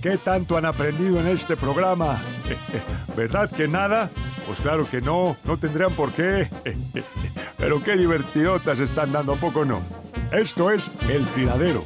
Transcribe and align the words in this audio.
¿Qué 0.00 0.16
tanto 0.16 0.56
han 0.56 0.64
aprendido 0.64 1.18
en 1.20 1.26
este 1.26 1.56
programa? 1.56 2.18
¿Verdad 3.16 3.50
que 3.50 3.66
nada? 3.66 4.10
Pues 4.46 4.60
claro 4.60 4.88
que 4.88 5.00
no, 5.00 5.36
no 5.44 5.56
tendrían 5.58 5.92
por 5.92 6.12
qué. 6.12 6.48
Pero 7.58 7.82
qué 7.82 7.96
divertidotas 7.96 8.78
están 8.78 9.12
dando, 9.12 9.32
¿a 9.32 9.36
poco 9.36 9.64
no? 9.64 9.82
Esto 10.30 10.70
es 10.70 10.88
El 11.08 11.24
Tiradero. 11.26 11.84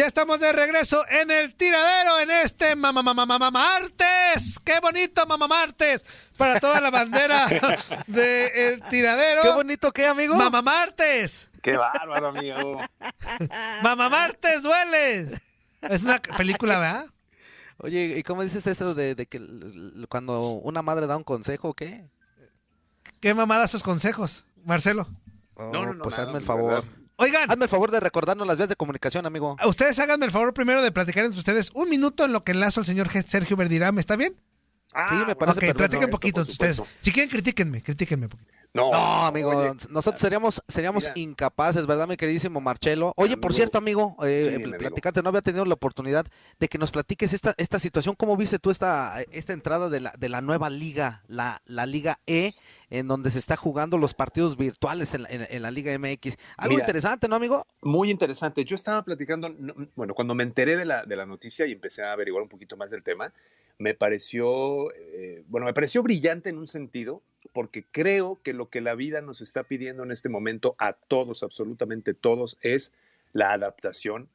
Ya 0.00 0.06
estamos 0.06 0.40
de 0.40 0.50
regreso 0.52 1.04
en 1.10 1.30
el 1.30 1.54
tiradero 1.56 2.20
en 2.20 2.30
este 2.30 2.74
mamá 2.74 3.02
mamá 3.02 3.26
mamá 3.26 3.50
martes. 3.50 4.58
Qué 4.64 4.80
bonito 4.80 5.26
mamá 5.26 5.46
martes 5.46 6.06
para 6.38 6.58
toda 6.58 6.80
la 6.80 6.88
bandera 6.88 7.46
del 8.06 8.80
tiradero. 8.88 9.42
Qué 9.42 9.50
bonito 9.50 9.92
qué, 9.92 10.06
amigo. 10.06 10.36
Mamá 10.36 10.62
martes. 10.62 11.50
Qué 11.60 11.76
bárbaro, 11.76 12.28
amigo. 12.28 12.80
mamá 13.82 14.08
martes 14.08 14.62
duele. 14.62 15.38
Es 15.82 16.02
una 16.04 16.18
película, 16.18 16.78
¿verdad? 16.78 17.06
Oye, 17.76 18.14
¿y 18.16 18.22
cómo 18.22 18.42
dices 18.42 18.66
eso 18.68 18.94
de, 18.94 19.14
de 19.14 19.26
que 19.26 19.38
cuando 20.08 20.52
una 20.52 20.80
madre 20.80 21.08
da 21.08 21.18
un 21.18 21.24
consejo, 21.24 21.74
qué? 21.74 22.08
¿Qué 23.20 23.34
mamada 23.34 23.66
sus 23.68 23.82
consejos, 23.82 24.46
Marcelo? 24.64 25.06
Oh, 25.56 25.64
No, 25.70 25.84
no, 25.84 25.92
no, 25.92 26.02
pues 26.04 26.14
nada, 26.16 26.28
hazme 26.28 26.38
el 26.38 26.46
favor. 26.46 26.72
verdad. 26.72 26.99
Oigan, 27.20 27.50
Hazme 27.50 27.64
el 27.64 27.68
favor 27.68 27.90
de 27.90 28.00
recordarnos 28.00 28.46
las 28.46 28.56
vías 28.56 28.68
de 28.68 28.76
comunicación, 28.76 29.26
amigo. 29.26 29.56
ustedes 29.66 29.98
háganme 29.98 30.24
el 30.26 30.32
favor 30.32 30.54
primero 30.54 30.80
de 30.82 30.90
platicar 30.90 31.24
entre 31.24 31.38
ustedes 31.38 31.70
un 31.74 31.88
minuto 31.90 32.24
en 32.24 32.32
lo 32.32 32.42
que 32.44 32.52
enlazo 32.52 32.80
al 32.80 32.86
señor 32.86 33.08
Sergio 33.26 33.56
Verdirame, 33.56 34.00
¿está 34.00 34.16
bien? 34.16 34.34
Ah, 34.92 35.06
Sí, 35.08 35.14
me 35.26 35.36
parece 35.36 35.70
ok, 35.70 35.76
platiquen 35.76 36.04
esto, 36.04 36.10
poquito 36.10 36.40
entre 36.40 36.52
ustedes. 36.52 36.82
Si 37.00 37.12
quieren, 37.12 37.30
critíquenme, 37.30 37.82
critíquenme 37.82 38.24
un 38.26 38.30
poquito. 38.30 38.50
No, 38.72 38.90
No, 38.92 39.26
amigo, 39.26 39.50
oye, 39.50 39.72
nosotros 39.88 40.20
seríamos 40.20 40.62
seríamos 40.68 41.04
Mira. 41.04 41.12
incapaces, 41.16 41.86
¿verdad, 41.86 42.06
mi 42.08 42.16
queridísimo 42.16 42.60
Marcelo? 42.60 43.12
Oye, 43.16 43.36
por 43.36 43.52
cierto, 43.52 43.78
amigo, 43.78 44.16
eh, 44.24 44.46
Sí, 44.48 44.52
eh, 44.52 44.64
amigo. 44.64 44.78
platicarte, 44.78 45.22
no 45.22 45.28
había 45.28 45.42
tenido 45.42 45.64
la 45.64 45.74
oportunidad 45.74 46.24
de 46.58 46.68
que 46.68 46.78
nos 46.78 46.90
platiques 46.90 47.32
esta, 47.32 47.52
esta 47.56 47.78
situación. 47.80 48.14
¿Cómo 48.16 48.36
viste 48.36 48.58
tú 48.58 48.70
esta, 48.70 49.20
esta 49.30 49.52
entrada 49.52 49.90
de 49.90 50.00
la, 50.00 50.12
de 50.16 50.28
la 50.28 50.40
nueva 50.40 50.70
liga, 50.70 51.22
la, 51.28 51.60
la 51.66 51.84
Liga 51.86 52.18
E, 52.26 52.54
en 52.90 53.08
donde 53.08 53.30
se 53.30 53.38
está 53.38 53.56
jugando 53.56 53.96
los 53.98 54.14
partidos 54.14 54.56
virtuales 54.56 55.14
en 55.14 55.22
la, 55.22 55.28
en- 55.30 55.46
en 55.48 55.62
la 55.62 55.70
Liga 55.70 55.96
MX? 55.98 56.36
Algo 56.56 56.74
Mira. 56.74 56.82
interesante, 56.82 57.28
¿no, 57.28 57.36
amigo? 57.36 57.66
Muy 57.82 58.10
interesante. 58.10 58.64
Yo 58.64 58.74
estaba 58.74 59.02
platicando, 59.04 59.48
no, 59.48 59.74
bueno, 59.96 60.14
cuando 60.14 60.34
me 60.34 60.42
enteré 60.42 60.76
de 60.76 60.84
la, 60.84 61.04
de 61.04 61.16
la 61.16 61.24
noticia 61.26 61.66
y 61.66 61.72
empecé 61.72 62.02
a 62.02 62.12
averiguar 62.12 62.42
un 62.42 62.48
poquito 62.48 62.76
más 62.76 62.90
del 62.90 63.02
tema, 63.02 63.32
me 63.78 63.94
pareció, 63.94 64.92
eh, 64.92 65.42
bueno, 65.48 65.64
me 65.66 65.72
pareció 65.72 66.02
brillante 66.02 66.50
en 66.50 66.58
un 66.58 66.66
sentido, 66.66 67.22
porque 67.54 67.84
creo 67.90 68.38
que 68.42 68.52
lo 68.52 68.68
que 68.68 68.80
la 68.82 68.94
vida 68.94 69.22
nos 69.22 69.40
está 69.40 69.62
pidiendo 69.62 70.02
en 70.02 70.10
este 70.10 70.28
momento 70.28 70.74
a 70.78 70.92
todos, 70.92 71.42
absolutamente 71.42 72.12
todos, 72.12 72.58
es 72.60 72.92
la 73.32 73.52
adaptación 73.52 74.28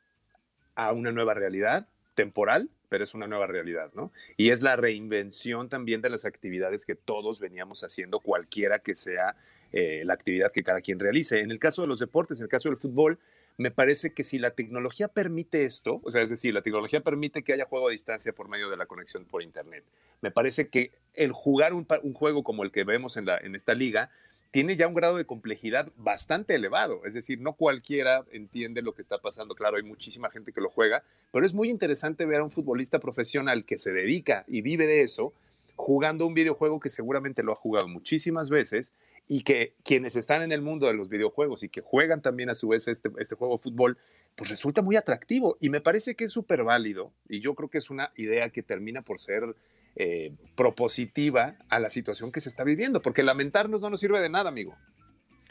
a 0.73 0.91
una 0.93 1.11
nueva 1.11 1.33
realidad 1.35 1.87
temporal, 2.15 2.69
pero 2.89 3.03
es 3.03 3.13
una 3.13 3.27
nueva 3.27 3.47
realidad, 3.47 3.91
¿no? 3.93 4.11
Y 4.37 4.49
es 4.49 4.61
la 4.61 4.75
reinvención 4.75 5.69
también 5.69 6.01
de 6.01 6.09
las 6.09 6.25
actividades 6.25 6.85
que 6.85 6.95
todos 6.95 7.39
veníamos 7.39 7.83
haciendo, 7.83 8.19
cualquiera 8.19 8.79
que 8.79 8.95
sea 8.95 9.35
eh, 9.71 10.03
la 10.05 10.13
actividad 10.13 10.51
que 10.51 10.63
cada 10.63 10.81
quien 10.81 10.99
realice. 10.99 11.41
En 11.41 11.51
el 11.51 11.59
caso 11.59 11.81
de 11.81 11.87
los 11.87 11.99
deportes, 11.99 12.39
en 12.39 12.45
el 12.45 12.49
caso 12.49 12.69
del 12.69 12.77
fútbol, 12.77 13.19
me 13.57 13.71
parece 13.71 14.13
que 14.13 14.23
si 14.23 14.37
la 14.37 14.51
tecnología 14.51 15.07
permite 15.07 15.63
esto, 15.63 16.01
o 16.03 16.11
sea, 16.11 16.21
es 16.21 16.29
decir, 16.29 16.53
la 16.53 16.61
tecnología 16.61 17.01
permite 17.01 17.43
que 17.43 17.53
haya 17.53 17.65
juego 17.65 17.87
a 17.87 17.91
distancia 17.91 18.33
por 18.33 18.49
medio 18.49 18.69
de 18.69 18.77
la 18.77 18.85
conexión 18.85 19.25
por 19.25 19.41
Internet, 19.43 19.83
me 20.21 20.31
parece 20.31 20.67
que 20.67 20.91
el 21.13 21.31
jugar 21.31 21.73
un, 21.73 21.87
un 22.03 22.13
juego 22.13 22.43
como 22.43 22.63
el 22.63 22.71
que 22.71 22.83
vemos 22.83 23.15
en, 23.17 23.25
la, 23.25 23.37
en 23.37 23.55
esta 23.55 23.73
liga 23.73 24.09
tiene 24.55 24.77
ya 24.77 24.87
un 24.87 24.93
grado 24.93 25.17
de 25.17 25.25
complejidad 25.25 25.91
bastante 25.97 26.55
elevado. 26.55 27.01
Es 27.03 27.13
decir, 27.13 27.41
no 27.41 27.57
cualquiera 27.57 28.23
entiende 28.31 28.81
lo 28.81 28.93
que 28.93 29.01
está 29.01 29.17
pasando. 29.17 29.53
Claro, 29.53 29.75
hay 29.75 29.83
muchísima 29.83 30.29
gente 30.29 30.53
que 30.53 30.61
lo 30.61 30.69
juega, 30.69 31.03
pero 31.33 31.45
es 31.45 31.53
muy 31.53 31.69
interesante 31.69 32.25
ver 32.25 32.39
a 32.39 32.45
un 32.45 32.49
futbolista 32.49 32.99
profesional 32.99 33.65
que 33.65 33.77
se 33.77 33.91
dedica 33.91 34.45
y 34.47 34.61
vive 34.61 34.87
de 34.87 35.01
eso, 35.01 35.33
jugando 35.75 36.25
un 36.25 36.33
videojuego 36.33 36.79
que 36.79 36.89
seguramente 36.89 37.43
lo 37.43 37.51
ha 37.51 37.57
jugado 37.57 37.89
muchísimas 37.89 38.49
veces 38.49 38.93
y 39.27 39.43
que 39.43 39.73
quienes 39.83 40.15
están 40.15 40.41
en 40.41 40.53
el 40.53 40.61
mundo 40.61 40.87
de 40.87 40.93
los 40.93 41.09
videojuegos 41.09 41.63
y 41.63 41.67
que 41.67 41.81
juegan 41.81 42.21
también 42.21 42.49
a 42.49 42.55
su 42.55 42.69
vez 42.69 42.87
este, 42.87 43.11
este 43.19 43.35
juego 43.35 43.55
de 43.55 43.61
fútbol, 43.61 43.97
pues 44.37 44.49
resulta 44.49 44.81
muy 44.81 44.95
atractivo 44.95 45.57
y 45.59 45.67
me 45.67 45.81
parece 45.81 46.15
que 46.15 46.23
es 46.23 46.31
súper 46.31 46.63
válido 46.63 47.11
y 47.27 47.41
yo 47.41 47.55
creo 47.55 47.67
que 47.67 47.79
es 47.79 47.89
una 47.89 48.13
idea 48.15 48.49
que 48.51 48.63
termina 48.63 49.01
por 49.01 49.19
ser 49.19 49.53
eh, 49.95 50.33
propositiva 50.55 51.55
a 51.69 51.79
la 51.79 51.89
situación 51.89 52.31
que 52.31 52.41
se 52.41 52.49
está 52.49 52.63
viviendo, 52.63 53.01
porque 53.01 53.23
lamentarnos 53.23 53.81
no 53.81 53.89
nos 53.89 53.99
sirve 53.99 54.19
de 54.21 54.29
nada, 54.29 54.49
amigo. 54.49 54.75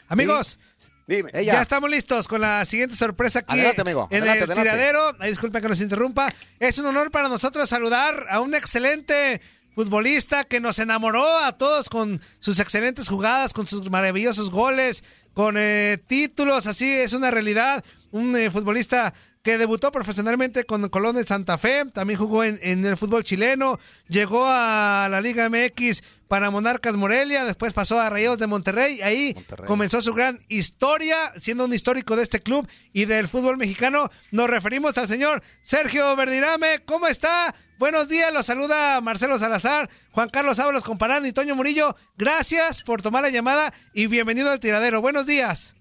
Amigos, 0.07 0.59
Dime. 1.07 1.29
Ella. 1.33 1.53
ya 1.53 1.61
estamos 1.61 1.89
listos 1.89 2.27
con 2.27 2.41
la 2.41 2.63
siguiente 2.65 2.95
sorpresa 2.95 3.39
aquí 3.39 3.53
Adelante, 3.53 3.81
amigo. 3.81 4.07
en 4.11 4.23
Adelante, 4.23 4.43
el 4.45 4.51
adelante. 4.51 4.71
tiradero. 4.71 5.15
Ay, 5.19 5.29
disculpen 5.29 5.61
que 5.61 5.69
nos 5.69 5.81
interrumpa. 5.81 6.33
Es 6.59 6.77
un 6.79 6.85
honor 6.87 7.11
para 7.11 7.29
nosotros 7.29 7.69
saludar 7.69 8.27
a 8.29 8.39
un 8.39 8.55
excelente 8.55 9.41
futbolista 9.75 10.45
que 10.45 10.59
nos 10.59 10.79
enamoró 10.79 11.39
a 11.39 11.57
todos 11.57 11.89
con 11.89 12.21
sus 12.39 12.59
excelentes 12.59 13.09
jugadas, 13.09 13.53
con 13.53 13.67
sus 13.67 13.89
maravillosos 13.89 14.49
goles, 14.49 15.03
con 15.33 15.55
eh, 15.57 15.99
títulos, 16.07 16.65
así 16.65 16.89
es 16.91 17.13
una 17.13 17.29
realidad. 17.29 17.83
Un 18.11 18.35
eh, 18.35 18.49
futbolista 18.49 19.13
que 19.45 19.59
debutó 19.59 19.91
profesionalmente 19.91 20.63
con 20.63 20.89
Colón 20.89 21.17
de 21.17 21.23
Santa 21.23 21.59
Fe, 21.59 21.85
también 21.93 22.19
jugó 22.19 22.43
en, 22.43 22.57
en 22.63 22.83
el 22.83 22.97
fútbol 22.97 23.23
chileno, 23.23 23.77
llegó 24.07 24.43
a 24.47 25.07
la 25.11 25.21
Liga 25.21 25.47
MX 25.47 26.01
para 26.27 26.49
Monarcas 26.49 26.95
Morelia, 26.95 27.45
después 27.45 27.71
pasó 27.71 27.99
a 27.99 28.09
Rayados 28.09 28.39
de 28.39 28.47
Monterrey, 28.47 29.03
ahí 29.03 29.33
Monterrey. 29.35 29.67
comenzó 29.67 30.01
su 30.01 30.15
gran 30.15 30.39
historia, 30.47 31.31
siendo 31.37 31.65
un 31.65 31.73
histórico 31.75 32.15
de 32.15 32.23
este 32.23 32.41
club 32.41 32.67
y 32.91 33.05
del 33.05 33.27
fútbol 33.27 33.57
mexicano. 33.57 34.09
Nos 34.31 34.49
referimos 34.49 34.97
al 34.97 35.07
señor 35.07 35.43
Sergio 35.61 36.15
Verdirame. 36.15 36.79
¿Cómo 36.83 37.05
está? 37.05 37.53
Buenos 37.77 38.09
días, 38.09 38.33
los 38.33 38.47
saluda 38.47 38.99
Marcelo 39.01 39.37
Salazar, 39.37 39.91
Juan 40.09 40.29
Carlos 40.29 40.57
Ábalos 40.57 40.83
Comparán 40.83 41.23
y 41.23 41.33
Toño 41.33 41.55
Murillo. 41.55 41.95
Gracias 42.17 42.81
por 42.81 43.03
tomar 43.03 43.21
la 43.21 43.29
llamada 43.29 43.71
y 43.93 44.07
bienvenido 44.07 44.49
al 44.49 44.59
tiradero. 44.59 45.01
Buenos 45.01 45.27
días. 45.27 45.75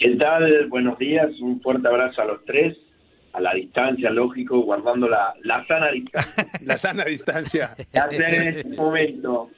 ¿Qué 0.00 0.16
tal? 0.16 0.66
Buenos 0.68 0.98
días, 0.98 1.28
un 1.42 1.60
fuerte 1.60 1.86
abrazo 1.86 2.22
a 2.22 2.24
los 2.24 2.42
tres 2.46 2.74
a 3.34 3.40
la 3.40 3.52
distancia, 3.52 4.08
lógico, 4.08 4.60
guardando 4.60 5.06
la, 5.06 5.34
la 5.42 5.64
sana 5.66 5.90
distancia. 5.92 6.46
la 6.64 6.78
sana 6.78 7.04
distancia. 7.04 7.76
hacer 7.92 8.34
en 8.34 8.48
este 8.48 8.68
momento. 8.70 9.50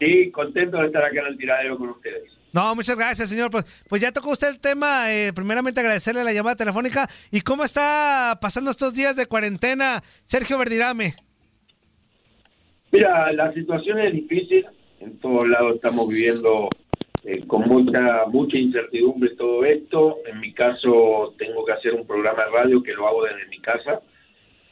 Sí, 0.00 0.30
contento 0.30 0.78
de 0.78 0.86
estar 0.86 1.04
acá 1.04 1.20
en 1.20 1.26
el 1.26 1.36
tiradero 1.36 1.76
con 1.76 1.90
ustedes. 1.90 2.32
No, 2.54 2.74
muchas 2.74 2.96
gracias, 2.96 3.28
señor. 3.28 3.50
Pues, 3.50 3.66
pues 3.90 4.00
ya 4.00 4.10
tocó 4.10 4.30
usted 4.30 4.48
el 4.48 4.58
tema. 4.58 5.12
Eh, 5.12 5.34
primeramente 5.34 5.80
agradecerle 5.80 6.24
la 6.24 6.32
llamada 6.32 6.56
telefónica. 6.56 7.06
¿Y 7.30 7.42
cómo 7.42 7.62
está 7.62 8.38
pasando 8.40 8.70
estos 8.70 8.94
días 8.94 9.16
de 9.16 9.26
cuarentena, 9.26 10.02
Sergio 10.24 10.56
Verdirame? 10.56 11.14
Mira, 12.90 13.30
la 13.32 13.52
situación 13.52 14.00
es 14.00 14.14
difícil. 14.14 14.66
En 15.00 15.18
todos 15.18 15.46
lados 15.46 15.76
estamos 15.76 16.08
viviendo 16.08 16.70
eh, 17.24 17.46
con 17.46 17.68
mucha 17.68 18.26
mucha 18.26 18.58
incertidumbre 18.58 19.30
todo 19.36 19.64
esto. 19.64 20.18
En 20.26 20.40
mi 20.40 20.52
caso, 20.52 21.34
tengo 21.38 21.64
que 21.64 21.72
hacer 21.72 21.94
un 21.94 22.06
programa 22.06 22.44
de 22.44 22.50
radio 22.50 22.82
que 22.82 22.94
lo 22.94 23.06
hago 23.06 23.24
desde 23.24 23.48
mi 23.48 23.58
casa, 23.60 24.00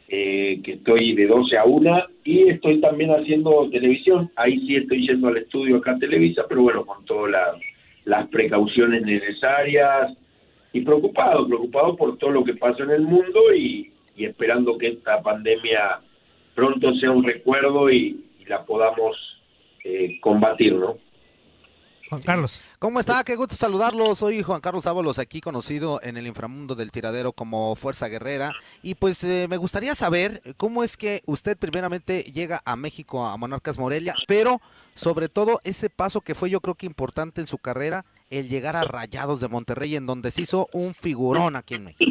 eh, 0.08 0.60
que 0.64 0.72
estoy 0.72 1.14
de 1.14 1.26
12 1.26 1.56
a 1.56 1.64
1 1.64 2.04
y 2.24 2.48
estoy 2.48 2.80
también 2.80 3.10
haciendo 3.10 3.68
televisión. 3.70 4.30
Ahí 4.34 4.58
sí 4.66 4.76
estoy 4.76 5.06
yendo 5.06 5.28
al 5.28 5.36
estudio 5.36 5.76
acá 5.76 5.96
Televisa, 5.98 6.44
pero 6.48 6.62
bueno, 6.62 6.84
con 6.84 7.04
todas 7.04 7.56
las 8.04 8.28
precauciones 8.28 9.02
necesarias 9.02 10.12
y 10.72 10.80
preocupado, 10.80 11.46
preocupado 11.46 11.96
por 11.96 12.18
todo 12.18 12.30
lo 12.30 12.44
que 12.44 12.54
pasa 12.54 12.82
en 12.82 12.90
el 12.90 13.02
mundo 13.02 13.54
y, 13.54 13.92
esperando 14.16 14.76
que 14.76 14.88
esta 14.88 15.22
pandemia 15.22 15.98
pronto 16.54 16.92
sea 16.96 17.10
un 17.10 17.24
recuerdo 17.24 17.90
y, 17.90 18.24
la 18.46 18.64
podamos 18.66 19.16
eh, 19.84 20.18
combatir, 20.20 20.74
¿no? 20.74 20.96
Juan 22.10 22.22
Carlos. 22.22 22.60
¿Cómo 22.80 22.98
está? 22.98 23.22
Qué 23.22 23.36
gusto 23.36 23.54
saludarlos. 23.54 24.18
Soy 24.18 24.42
Juan 24.42 24.60
Carlos 24.60 24.88
Ábalos, 24.88 25.20
aquí 25.20 25.40
conocido 25.40 26.00
en 26.02 26.16
el 26.16 26.26
inframundo 26.26 26.74
del 26.74 26.90
tiradero 26.90 27.30
como 27.30 27.76
Fuerza 27.76 28.08
Guerrera. 28.08 28.52
Y 28.82 28.96
pues 28.96 29.22
eh, 29.22 29.46
me 29.48 29.56
gustaría 29.56 29.94
saber 29.94 30.42
cómo 30.56 30.82
es 30.82 30.96
que 30.96 31.20
usted 31.26 31.56
primeramente 31.56 32.24
llega 32.24 32.62
a 32.64 32.74
México, 32.74 33.24
a 33.24 33.36
Monarcas 33.36 33.78
Morelia, 33.78 34.14
pero 34.26 34.60
sobre 34.96 35.28
todo 35.28 35.60
ese 35.62 35.88
paso 35.88 36.20
que 36.20 36.34
fue 36.34 36.50
yo 36.50 36.60
creo 36.60 36.74
que 36.74 36.84
importante 36.84 37.40
en 37.40 37.46
su 37.46 37.58
carrera, 37.58 38.04
el 38.28 38.48
llegar 38.48 38.74
a 38.74 38.82
Rayados 38.82 39.40
de 39.40 39.46
Monterrey, 39.46 39.94
en 39.94 40.06
donde 40.06 40.32
se 40.32 40.42
hizo 40.42 40.68
un 40.72 40.94
figurón 40.94 41.54
aquí 41.54 41.76
en 41.76 41.84
México. 41.84 42.10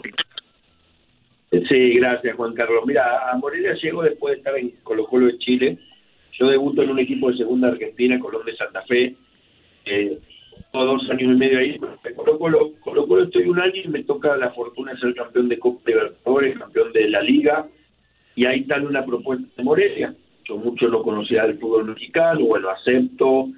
Sí, 1.52 1.96
gracias 1.96 2.38
Juan 2.38 2.54
Carlos. 2.54 2.86
Mira, 2.86 3.30
a 3.30 3.36
Morelia 3.36 3.74
llego 3.74 4.04
después 4.04 4.32
de 4.32 4.38
estar 4.38 4.58
en 4.58 4.70
Colo 4.82 5.06
Colo 5.08 5.26
de 5.26 5.38
Chile. 5.40 5.78
Yo 6.40 6.48
debuto 6.48 6.84
en 6.84 6.92
un 6.92 7.00
equipo 7.00 7.30
de 7.30 7.40
segunda 7.40 7.68
Argentina, 7.68 8.18
Colón 8.18 8.46
de 8.46 8.56
Santa 8.56 8.82
Fe 8.84 9.18
dos 10.74 11.10
años 11.10 11.22
y 11.22 11.38
medio 11.38 11.60
ahí, 11.60 11.80
me 12.04 12.14
Colo 12.14 12.38
Colo, 12.38 13.24
estoy 13.24 13.44
un 13.48 13.60
año 13.60 13.82
y 13.84 13.88
me 13.88 14.04
toca 14.04 14.38
la 14.38 14.52
fortuna 14.52 14.94
de 14.94 15.00
ser 15.00 15.16
campeón 15.16 15.50
de 15.50 15.60
Copa 15.60 15.82
Libertadores, 15.86 16.58
campeón 16.58 16.94
de 16.94 17.10
la 17.10 17.22
Liga, 17.22 17.68
y 18.36 18.46
ahí 18.46 18.62
está 18.62 18.78
una 18.78 19.06
propuesta 19.06 19.46
de 19.58 19.64
Morelia. 19.64 20.16
Yo 20.46 20.58
mucho 20.58 20.88
no 20.88 21.04
conocía 21.04 21.44
del 21.44 21.60
fútbol 21.60 21.86
mexicano, 21.86 22.46
bueno, 22.46 22.70
acepto, 22.70 23.50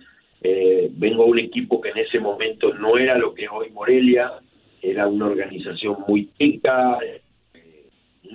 eh, 0.42 0.90
vengo 0.94 1.24
a 1.24 1.28
un 1.28 1.40
equipo 1.40 1.80
que 1.80 1.90
en 1.90 2.00
ese 2.00 2.20
momento 2.20 2.74
no 2.74 2.98
era 2.98 3.18
lo 3.18 3.34
que 3.34 3.46
es 3.46 3.50
hoy 3.52 3.70
Morelia, 3.70 4.32
era 4.82 5.08
una 5.08 5.28
organización 5.28 5.98
muy 6.08 6.30
chica, 6.38 6.98
eh, 7.06 7.22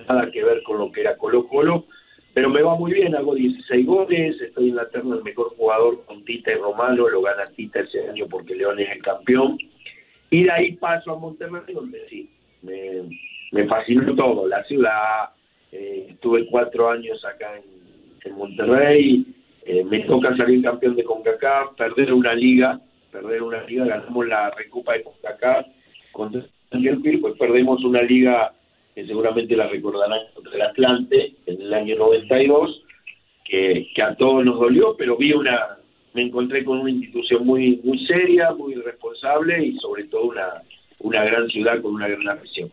nada 0.09 0.31
que 0.31 0.45
ver 0.45 0.63
con 0.63 0.79
lo 0.79 0.93
que 0.93 1.01
era 1.01 1.17
Colo 1.17 1.47
Colo, 1.49 1.87
pero 2.37 2.51
me 2.51 2.61
va 2.61 2.77
muy 2.77 2.93
bien, 2.93 3.17
hago 3.17 3.35
16 3.35 3.87
goles, 3.87 4.39
estoy 4.39 4.69
en 4.69 4.77
la 4.77 4.87
terna 4.91 5.15
del 5.15 5.25
mejor 5.25 5.57
jugador 5.57 6.05
con 6.05 6.23
Tita 6.23 6.53
y 6.53 6.57
Romano, 6.57 7.09
lo 7.09 7.23
gana 7.23 7.47
Tita 7.57 7.81
ese 7.81 8.11
año 8.11 8.27
porque 8.31 8.55
León 8.55 8.79
es 8.79 8.91
el 8.91 9.03
campeón. 9.03 9.57
Y 10.29 10.43
de 10.43 10.51
ahí 10.51 10.73
paso 10.73 11.13
a 11.13 11.19
Monterrey, 11.19 11.73
donde 11.73 12.07
sí, 12.11 12.29
me, 12.61 13.65
fascinó 13.65 14.15
todo, 14.15 14.47
la 14.47 14.63
ciudad, 14.65 15.31
eh, 15.73 16.09
estuve 16.11 16.47
cuatro 16.49 16.91
años 16.91 17.25
acá 17.25 17.55
en, 18.23 18.37
Monterrey, 18.37 19.25
eh, 19.65 19.83
me 19.85 20.01
toca 20.01 20.37
salir 20.37 20.63
campeón 20.63 20.95
de 20.95 21.05
CONCACAF, 21.05 21.75
perder 21.75 22.13
una 22.13 22.35
liga, 22.35 22.79
perder 23.11 23.43
una 23.43 23.63
liga, 23.63 23.87
ganamos 23.87 24.27
la 24.27 24.51
Recopa 24.51 24.93
de 24.93 25.05
CONCACAF 25.05 25.67
contra 26.13 26.43
el 26.73 27.21
pues 27.23 27.35
perdemos 27.39 27.83
una 27.83 28.03
liga 28.03 28.53
que 28.97 29.07
seguramente 29.07 29.55
la 29.55 29.69
recordarán 29.69 30.21
contra 30.33 30.55
el 30.55 30.63
Atlante 30.63 31.35
en 31.45 31.61
el 31.61 31.75
año 31.75 31.97
92, 31.97 32.83
que, 33.45 33.89
que 33.95 34.03
a 34.03 34.17
todos 34.17 34.43
nos 34.43 34.59
dolió, 34.59 34.97
pero 34.97 35.19
vi 35.19 35.35
una, 35.35 35.77
me 36.15 36.23
encontré 36.23 36.65
con 36.65 36.79
una 36.79 36.91
institución 36.91 37.45
muy, 37.45 37.79
muy 37.85 37.99
seria, 38.07 38.55
muy 38.55 38.75
responsable 38.77 39.63
y 39.63 39.77
sobre 39.81 40.05
todo 40.05 40.23
una, 40.23 40.51
una 41.01 41.23
gran 41.25 41.47
ciudad 41.49 41.83
con 41.83 41.93
una 41.93 42.09
gran 42.09 42.27
afición. 42.27 42.73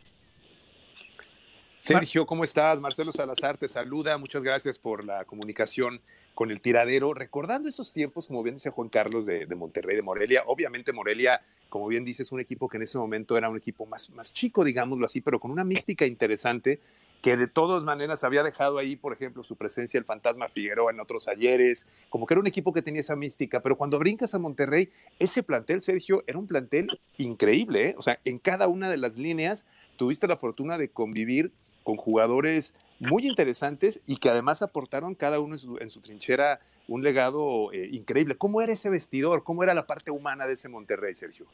Sergio, 1.78 2.26
¿cómo 2.26 2.46
estás? 2.46 2.80
Marcelo 2.80 3.12
Salazar 3.12 3.58
te 3.58 3.68
saluda. 3.68 4.18
Muchas 4.18 4.44
gracias 4.44 4.80
por 4.80 5.04
la 5.04 5.26
comunicación 5.26 6.00
con 6.34 6.52
el 6.52 6.62
tiradero. 6.62 7.14
Recordando 7.14 7.70
esos 7.70 7.94
tiempos, 7.94 8.28
como 8.28 8.44
bien 8.44 8.56
dice 8.56 8.70
Juan 8.70 8.90
Carlos 8.90 9.26
de, 9.26 9.46
Monterrey, 9.56 9.96
de 9.96 10.02
Morelia. 10.02 10.44
Obviamente 10.48 10.94
Morelia, 10.94 11.42
como 11.70 11.88
bien 11.88 12.04
dices, 12.04 12.32
un 12.32 12.40
equipo 12.40 12.68
que 12.70 12.78
en 12.78 12.84
ese 12.84 12.98
momento 12.98 13.38
era 13.38 13.50
un 13.50 13.58
equipo 13.58 13.86
más, 13.86 14.10
más 14.12 14.34
chico, 14.34 14.64
digámoslo 14.64 15.06
así, 15.06 15.22
pero 15.22 15.40
con 15.40 15.52
una 15.52 15.64
mística 15.64 16.06
interesante 16.06 16.80
que 17.24 17.38
de 17.38 17.48
todas 17.48 17.86
maneras 17.86 18.26
había 18.26 18.44
dejado 18.44 18.78
ahí, 18.80 18.98
por 18.98 19.14
ejemplo, 19.14 19.46
su 19.46 19.56
presencia 19.56 19.98
el 19.98 20.04
fantasma 20.04 20.50
Figueroa 20.50 20.92
en 20.92 21.00
otros 21.00 21.30
ayeres, 21.30 21.88
como 22.10 22.26
que 22.26 22.34
era 22.34 22.42
un 22.42 22.48
equipo 22.48 22.74
que 22.74 22.82
tenía 22.82 23.00
esa 23.00 23.16
mística, 23.16 23.62
pero 23.62 23.78
cuando 23.78 23.98
brincas 23.98 24.36
a 24.36 24.40
Monterrey, 24.40 24.92
ese 25.20 25.42
plantel, 25.42 25.82
Sergio, 25.82 26.26
era 26.28 26.38
un 26.38 26.48
plantel 26.48 27.00
increíble, 27.18 27.90
¿eh? 27.90 27.96
o 27.98 28.02
sea, 28.02 28.20
en 28.26 28.40
cada 28.40 28.68
una 28.68 28.90
de 28.90 28.98
las 28.98 29.16
líneas 29.16 29.66
tuviste 29.96 30.28
la 30.28 30.36
fortuna 30.36 30.78
de 30.78 30.90
convivir 30.90 31.54
con 31.86 31.96
jugadores 31.96 32.76
muy 33.00 33.28
interesantes 33.28 34.02
y 34.08 34.18
que 34.18 34.30
además 34.30 34.62
aportaron 34.62 35.16
cada 35.16 35.40
uno 35.40 35.56
en 35.80 35.90
su, 35.90 36.02
trinchera 36.02 36.60
un 36.88 37.04
legado 37.04 37.72
eh, 37.72 37.90
increíble. 37.92 38.36
¿Cómo 38.36 38.62
era 38.62 38.74
ese 38.74 38.90
vestidor? 38.90 39.44
¿Cómo 39.44 39.64
era 39.64 39.74
la 39.74 39.88
parte 39.88 40.12
humana 40.12 40.48
de 40.48 40.54
ese 40.54 40.70
Monterrey, 40.70 41.14
Sergio? 41.16 41.46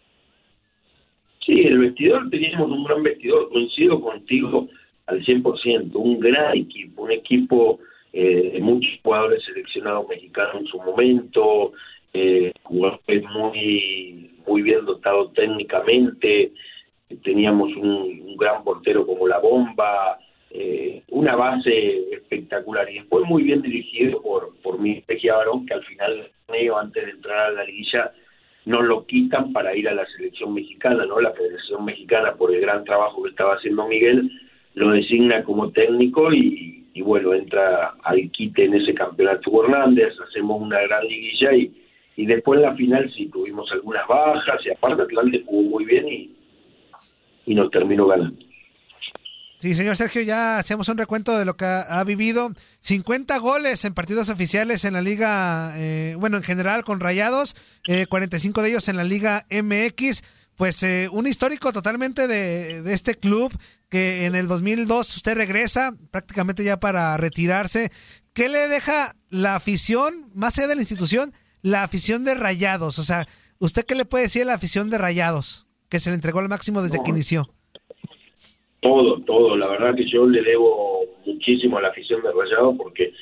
Sí, 1.45 1.61
el 1.61 1.79
vestidor, 1.79 2.29
teníamos 2.29 2.69
un 2.69 2.83
gran 2.83 3.01
vestidor, 3.03 3.49
coincido 3.49 4.01
contigo 4.01 4.67
al 5.07 5.25
100%, 5.25 5.95
un 5.95 6.19
gran 6.19 6.55
equipo, 6.55 7.03
un 7.03 7.11
equipo 7.11 7.79
eh, 8.13 8.51
de 8.53 8.59
muchos 8.59 8.91
jugadores 9.03 9.43
seleccionados 9.45 10.07
mexicanos 10.07 10.55
en 10.61 10.67
su 10.67 10.77
momento, 10.79 11.73
eh, 12.13 12.51
jugadores 12.63 13.23
muy, 13.31 14.31
muy 14.47 14.61
bien 14.61 14.85
dotados 14.85 15.33
técnicamente, 15.33 16.51
teníamos 17.23 17.75
un, 17.75 18.35
gran 18.37 18.63
portero 18.63 19.05
como 19.05 19.27
La 19.27 19.39
Bomba, 19.39 20.17
eh, 20.51 21.03
una 21.09 21.35
base 21.35 22.13
espectacular 22.13 22.89
y 22.89 22.95
después 22.95 23.25
muy 23.25 23.43
bien 23.43 23.61
dirigido 23.61 24.21
por, 24.21 24.55
por 24.61 24.79
mi 24.79 25.03
Barón, 25.29 25.65
que 25.65 25.73
al 25.75 25.83
final, 25.83 26.31
antes 26.77 27.05
de 27.05 27.11
entrar 27.11 27.37
a 27.37 27.51
la 27.51 27.63
liguilla, 27.63 28.11
no 28.65 28.81
lo 28.81 29.05
quitan 29.05 29.53
para 29.53 29.75
ir 29.75 29.87
a 29.87 29.93
la 29.93 30.05
selección 30.05 30.53
mexicana, 30.53 31.05
¿no? 31.05 31.19
La 31.19 31.33
Federación 31.33 31.85
Mexicana, 31.85 32.33
por 32.33 32.53
el 32.53 32.61
gran 32.61 32.83
trabajo 32.83 33.23
que 33.23 33.29
estaba 33.29 33.55
haciendo 33.55 33.87
Miguel, 33.87 34.29
lo 34.75 34.91
designa 34.91 35.43
como 35.43 35.71
técnico 35.71 36.33
y, 36.33 36.85
bueno, 37.01 37.33
entra 37.33 37.95
al 38.03 38.29
quite 38.31 38.65
en 38.65 38.73
ese 38.75 38.93
campeonato 38.93 39.63
Hernández, 39.63 40.13
hacemos 40.19 40.61
una 40.61 40.81
gran 40.81 41.05
liguilla 41.07 41.53
y, 41.53 41.71
y 42.17 42.25
después 42.25 42.57
en 42.57 42.65
la 42.65 42.75
final 42.75 43.11
sí 43.15 43.27
tuvimos 43.27 43.71
algunas 43.71 44.05
bajas 44.07 44.65
y 44.65 44.69
aparte 44.69 45.03
Atlante 45.03 45.43
jugó 45.45 45.77
muy 45.79 45.85
bien 45.85 46.07
y, 46.07 46.35
y 47.45 47.55
nos 47.55 47.71
terminó 47.71 48.07
ganando. 48.07 48.48
Sí, 49.59 49.75
señor 49.75 49.97
Sergio, 49.97 50.21
ya 50.21 50.57
hacemos 50.57 50.87
un 50.87 50.97
recuento 50.97 51.37
de 51.37 51.43
lo 51.43 51.57
que 51.57 51.65
ha, 51.65 52.01
vivido. 52.05 52.53
50 52.79 53.37
goles 53.39 53.83
en 53.83 53.93
partidos 53.93 54.29
oficiales 54.29 54.85
en 54.85 54.93
la 54.93 55.01
liga, 55.01 55.73
eh, 55.75 56.15
bueno, 56.17 56.37
en 56.37 56.43
general 56.43 56.85
con 56.85 57.01
Rayados, 57.01 57.57
45 58.07 58.59
eh, 58.59 58.63
de 58.63 58.69
ellos 58.69 58.87
en 58.87 58.95
la 58.95 59.03
liga 59.03 59.45
MX. 59.51 60.23
Pues 60.55 60.81
eh, 60.83 61.09
un 61.11 61.27
histórico 61.27 61.73
totalmente 61.73 62.27
de, 62.27 62.81
de, 62.81 62.93
este 62.93 63.15
club 63.15 63.53
que 63.89 64.25
en 64.25 64.35
el 64.35 64.47
2002 64.47 65.17
usted 65.17 65.35
regresa 65.35 65.93
prácticamente 66.09 66.63
ya 66.63 66.79
para 66.79 67.17
retirarse. 67.17 67.91
¿Qué 68.31 68.47
le 68.47 68.69
deja 68.69 69.17
la 69.29 69.55
afición, 69.55 70.31
más 70.33 70.57
allá 70.57 70.69
de 70.69 70.75
la 70.75 70.81
institución, 70.81 71.33
la 71.61 71.83
afición 71.83 72.23
de 72.23 72.33
Rayados? 72.33 72.97
O 72.97 73.03
sea, 73.03 73.27
¿usted 73.57 73.85
qué 73.85 73.95
le 73.95 74.05
puede 74.05 74.23
decir 74.25 74.43
a 74.43 74.45
la 74.45 74.53
afición 74.53 74.89
de 74.89 74.97
Rayados? 74.97 75.65
que 75.89 75.99
se 75.99 76.11
le 76.11 76.15
entregó 76.15 76.39
al 76.39 76.49
máximo 76.49 76.81
desde 76.81 77.01
que 77.03 77.09
inició? 77.09 77.53
Todo, 78.79 79.19
todo. 79.21 79.57
La 79.57 79.67
verdad 79.67 79.95
que 79.95 80.05
yo 80.05 80.25
le 80.25 80.41
debo 80.41 81.05
muchísimo 81.25 81.77
a 81.77 81.81
la 81.81 81.89
afición 81.89 82.21
de 82.21 82.31
Rayado 82.31 82.75
porque 82.77 83.13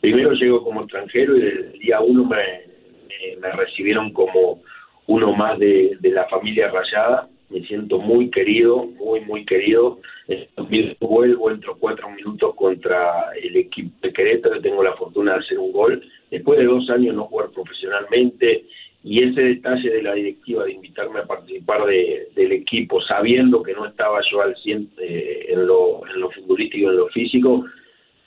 primero 0.00 0.32
llego 0.32 0.62
como 0.62 0.82
extranjero 0.82 1.36
y 1.36 1.40
desde 1.40 1.60
el 1.60 1.78
día 1.78 2.00
uno 2.00 2.24
me, 2.24 2.62
me, 3.40 3.50
recibieron 3.52 4.12
como 4.12 4.62
uno 5.06 5.32
más 5.34 5.58
de, 5.58 5.96
la 6.02 6.26
familia 6.26 6.68
Rayada. 6.68 7.28
Me 7.50 7.60
siento 7.60 7.98
muy 7.98 8.30
querido, 8.30 8.84
muy, 8.84 9.20
muy 9.20 9.44
querido. 9.44 10.00
Vuelvo, 11.00 11.50
entro 11.50 11.76
cuatro 11.78 12.10
minutos 12.10 12.54
contra 12.56 13.30
el 13.40 13.56
equipo 13.56 13.90
de 14.02 14.12
Querétaro, 14.12 14.60
tengo 14.60 14.82
la 14.82 14.94
fortuna 14.94 15.34
de 15.34 15.38
hacer 15.40 15.58
un 15.58 15.70
gol. 15.70 16.02
Después 16.30 16.58
de 16.58 16.64
dos 16.64 16.90
años 16.90 17.14
no 17.14 17.26
jugar 17.26 17.50
profesionalmente, 17.50 18.64
y 19.04 19.22
ese 19.22 19.42
detalle 19.42 19.90
de 19.90 20.02
la 20.02 20.14
directiva 20.14 20.64
de 20.64 20.72
invitarme 20.72 21.20
a 21.20 21.26
participar 21.26 21.84
de, 21.84 22.28
del 22.34 22.52
equipo, 22.52 23.02
sabiendo 23.02 23.62
que 23.62 23.74
no 23.74 23.84
estaba 23.86 24.18
yo 24.30 24.40
al 24.40 24.56
100 24.56 24.92
eh, 24.98 25.46
en, 25.50 25.66
lo, 25.66 26.00
en 26.08 26.20
lo 26.20 26.30
futbolístico, 26.30 26.88
en 26.88 26.96
lo 26.96 27.08
físico, 27.08 27.66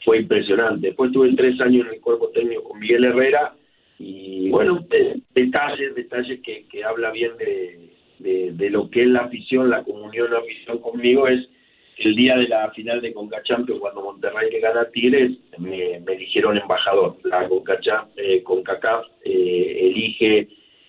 fue 0.05 0.19
impresionante. 0.19 0.87
Después 0.87 1.11
tuve 1.11 1.33
tres 1.35 1.59
años 1.61 1.87
en 1.87 1.95
el 1.95 1.99
cuerpo 1.99 2.29
técnico 2.29 2.63
con 2.63 2.79
Miguel 2.79 3.05
Herrera 3.05 3.55
y 3.97 4.51
bueno, 4.51 4.85
detalles, 5.33 5.95
detalles 5.95 6.41
que, 6.41 6.67
que 6.67 6.83
habla 6.83 7.09
bien 7.09 7.31
de, 7.37 7.89
de, 8.19 8.51
de, 8.51 8.69
lo 8.69 8.87
que 8.91 9.01
es 9.01 9.07
la 9.07 9.21
afición, 9.21 9.71
la 9.71 9.83
comunión, 9.83 10.29
la 10.29 10.39
afición 10.39 10.77
conmigo 10.77 11.27
es 11.27 11.49
el 11.97 12.15
día 12.15 12.37
de 12.37 12.47
la 12.47 12.69
final 12.69 13.01
de 13.01 13.13
Conca 13.13 13.41
Champions, 13.41 13.81
cuando 13.81 14.03
Monterrey 14.03 14.51
le 14.51 14.59
gana 14.59 14.81
a 14.81 14.91
Tigres, 14.91 15.31
me, 15.57 15.99
me 16.01 16.13
eligieron 16.13 16.55
embajador. 16.55 17.17
La 17.23 17.47
Conca, 17.47 17.79
eh, 18.15 18.43
CONCACAF 18.43 19.05
eh, 19.25 19.89
elige 19.89 20.47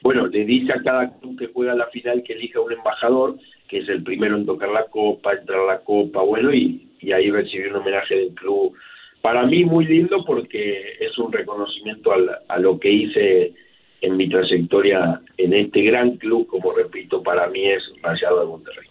bueno, 0.08 0.26
le 0.26 0.46
dice 0.46 0.72
a 0.72 0.80
cada 0.82 1.18
club 1.18 1.38
que 1.38 1.48
juega 1.48 1.74
la 1.74 1.86
final 1.88 2.22
que 2.22 2.32
elija 2.32 2.60
un 2.60 2.72
embajador, 2.72 3.36
que 3.68 3.80
es 3.80 3.88
el 3.90 4.02
primero 4.02 4.38
en 4.38 4.46
tocar 4.46 4.70
la 4.70 4.84
copa, 4.84 5.34
entrar 5.34 5.60
a 5.60 5.66
la 5.66 5.80
copa, 5.80 6.22
bueno, 6.22 6.50
y, 6.50 6.88
y 6.98 7.12
ahí 7.12 7.30
recibí 7.30 7.68
un 7.68 7.76
homenaje 7.76 8.16
del 8.16 8.30
club. 8.30 8.72
Para 9.20 9.44
mí 9.44 9.66
muy 9.66 9.84
lindo 9.84 10.24
porque 10.24 10.94
es 10.98 11.18
un 11.18 11.30
reconocimiento 11.30 12.10
a 12.48 12.58
lo 12.58 12.80
que 12.80 12.90
hice 12.90 13.52
en 14.00 14.16
mi 14.16 14.30
trayectoria 14.30 15.20
en 15.36 15.52
este 15.52 15.82
gran 15.82 16.16
club, 16.16 16.46
como 16.46 16.72
repito, 16.72 17.22
para 17.22 17.46
mí 17.48 17.68
es 17.68 17.82
Rayado 18.00 18.40
de 18.40 18.46
Monterrey. 18.46 18.87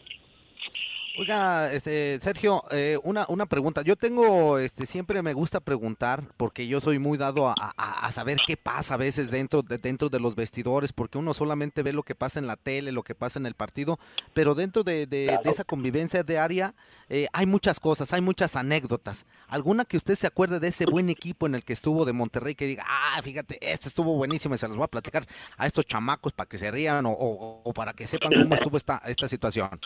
Oiga, 1.19 1.73
este, 1.73 2.19
Sergio, 2.21 2.63
eh, 2.69 2.99
una, 3.03 3.25
una 3.27 3.47
pregunta. 3.47 3.81
Yo 3.81 3.95
tengo, 3.95 4.59
este, 4.59 4.85
siempre 4.85 5.23
me 5.23 5.33
gusta 5.33 5.59
preguntar, 5.59 6.23
porque 6.37 6.67
yo 6.67 6.79
soy 6.79 6.99
muy 6.99 7.17
dado 7.17 7.49
a, 7.49 7.55
a, 7.55 8.11
saber 8.11 8.37
qué 8.45 8.55
pasa 8.55 8.93
a 8.93 8.97
veces 8.97 9.31
dentro 9.31 9.63
de, 9.63 9.79
dentro 9.79 10.09
de 10.09 10.19
los 10.19 10.35
vestidores, 10.35 10.93
porque 10.93 11.17
uno 11.17 11.33
solamente 11.33 11.81
ve 11.81 11.91
lo 11.91 12.03
que 12.03 12.13
pasa 12.13 12.37
en 12.37 12.45
la 12.45 12.55
tele, 12.55 12.91
lo 12.91 13.01
que 13.01 13.15
pasa 13.15 13.39
en 13.39 13.47
el 13.47 13.55
partido, 13.55 13.97
pero 14.35 14.53
dentro 14.53 14.83
de, 14.83 15.07
de, 15.07 15.39
de 15.43 15.49
esa 15.49 15.63
convivencia 15.63 16.21
diaria 16.21 16.75
eh, 17.09 17.25
hay 17.33 17.47
muchas 17.47 17.79
cosas, 17.79 18.13
hay 18.13 18.21
muchas 18.21 18.55
anécdotas. 18.55 19.25
¿Alguna 19.47 19.85
que 19.85 19.97
usted 19.97 20.13
se 20.13 20.27
acuerde 20.27 20.59
de 20.59 20.67
ese 20.67 20.85
buen 20.85 21.09
equipo 21.09 21.47
en 21.47 21.55
el 21.55 21.63
que 21.63 21.73
estuvo 21.73 22.05
de 22.05 22.13
Monterrey 22.13 22.53
que 22.53 22.67
diga, 22.67 22.85
ah, 22.87 23.19
fíjate, 23.23 23.57
este 23.59 23.87
estuvo 23.87 24.13
buenísimo 24.13 24.53
y 24.53 24.59
se 24.59 24.67
los 24.67 24.77
voy 24.77 24.85
a 24.85 24.89
platicar 24.89 25.25
a 25.57 25.65
estos 25.65 25.87
chamacos 25.87 26.33
para 26.33 26.47
que 26.47 26.59
se 26.59 26.69
rían 26.69 27.07
o, 27.07 27.11
o, 27.11 27.61
o 27.63 27.73
para 27.73 27.93
que 27.93 28.05
sepan 28.05 28.33
cómo 28.33 28.53
estuvo 28.53 28.77
esta, 28.77 29.01
esta 29.07 29.27
situación? 29.27 29.79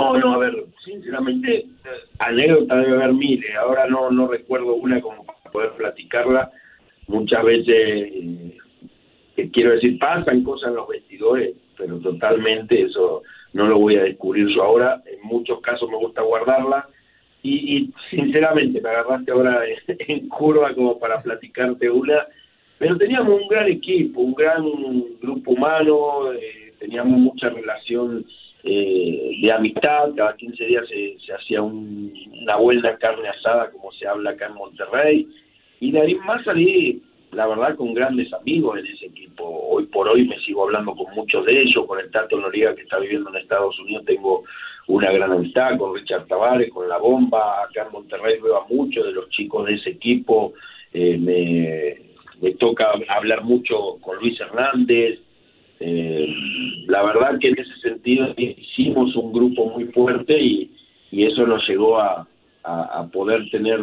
No, 0.00 0.18
no, 0.18 0.34
a 0.34 0.38
ver, 0.38 0.64
sinceramente, 0.84 1.66
anécdota 2.18 2.76
debe 2.76 2.96
haber 2.96 3.12
miles. 3.12 3.54
Ahora 3.56 3.86
no, 3.86 4.10
no 4.10 4.28
recuerdo 4.28 4.74
una 4.74 5.00
como 5.00 5.24
para 5.26 5.38
poder 5.52 5.70
platicarla. 5.72 6.50
Muchas 7.06 7.44
veces, 7.44 7.68
eh, 9.36 9.50
quiero 9.52 9.72
decir, 9.72 9.98
pasan 9.98 10.42
cosas 10.42 10.70
en 10.70 10.76
los 10.76 10.88
vestidores, 10.88 11.54
pero 11.76 11.98
totalmente 11.98 12.82
eso 12.82 13.22
no 13.52 13.66
lo 13.66 13.78
voy 13.78 13.96
a 13.96 14.04
descubrir 14.04 14.48
yo 14.48 14.62
ahora. 14.62 15.02
En 15.06 15.26
muchos 15.26 15.60
casos 15.60 15.90
me 15.90 15.96
gusta 15.96 16.22
guardarla. 16.22 16.88
Y, 17.42 17.76
y 17.76 17.94
sinceramente, 18.10 18.80
me 18.80 18.88
agarraste 18.88 19.32
ahora 19.32 19.60
en 19.86 20.28
curva 20.28 20.74
como 20.74 20.98
para 20.98 21.20
platicarte 21.20 21.90
una. 21.90 22.26
Pero 22.78 22.96
teníamos 22.96 23.38
un 23.42 23.48
gran 23.48 23.68
equipo, 23.68 24.22
un 24.22 24.34
gran 24.34 24.64
grupo 25.20 25.50
humano, 25.50 26.32
eh, 26.32 26.72
teníamos 26.78 27.18
mucha 27.18 27.50
relación 27.50 28.24
eh, 28.62 29.38
de 29.40 29.52
amistad, 29.52 30.10
cada 30.16 30.36
15 30.36 30.64
días 30.64 30.84
se, 30.88 31.32
hacía 31.32 31.62
un, 31.62 32.12
una 32.42 32.56
buena 32.56 32.96
carne 32.96 33.28
asada, 33.28 33.70
como 33.70 33.90
se 33.92 34.06
habla 34.06 34.30
acá 34.30 34.46
en 34.46 34.54
Monterrey, 34.54 35.28
y 35.80 35.90
de 35.90 36.00
ahí 36.00 36.14
más 36.16 36.44
salí, 36.44 37.02
la 37.32 37.46
verdad, 37.46 37.76
con 37.76 37.94
grandes 37.94 38.32
amigos 38.32 38.78
en 38.78 38.86
ese 38.86 39.06
equipo. 39.06 39.44
Hoy 39.70 39.86
por 39.86 40.08
hoy 40.08 40.26
me 40.26 40.38
sigo 40.40 40.64
hablando 40.64 40.94
con 40.94 41.14
muchos 41.14 41.46
de 41.46 41.62
ellos, 41.62 41.86
con 41.86 41.98
el 42.00 42.10
Tato 42.10 42.38
Noriega 42.38 42.74
que 42.74 42.82
está 42.82 42.98
viviendo 42.98 43.30
en 43.30 43.36
Estados 43.36 43.78
Unidos 43.80 44.04
tengo 44.04 44.44
una 44.88 45.10
gran 45.12 45.32
amistad, 45.32 45.78
con 45.78 45.94
Richard 45.94 46.26
Tavares, 46.26 46.70
con 46.70 46.88
La 46.88 46.98
Bomba, 46.98 47.62
acá 47.62 47.84
en 47.86 47.92
Monterrey 47.92 48.40
veo 48.42 48.56
a 48.56 48.66
muchos 48.68 49.06
de 49.06 49.12
los 49.12 49.28
chicos 49.30 49.66
de 49.66 49.74
ese 49.74 49.90
equipo, 49.90 50.52
eh, 50.92 52.02
me 52.40 52.50
toca 52.52 52.90
hablar 53.08 53.44
mucho 53.44 53.98
con 54.00 54.18
Luis 54.18 54.38
Hernández, 54.40 55.20
eh, 55.80 56.28
la 56.86 57.02
verdad 57.02 57.38
que 57.40 57.48
en 57.48 57.58
ese 57.58 57.74
sentido 57.80 58.34
hicimos 58.36 59.16
un 59.16 59.32
grupo 59.32 59.70
muy 59.70 59.84
fuerte 59.86 60.38
y, 60.38 60.70
y 61.10 61.24
eso 61.24 61.46
nos 61.46 61.66
llegó 61.66 61.98
a, 61.98 62.28
a, 62.62 63.06
poder 63.10 63.48
tener 63.50 63.80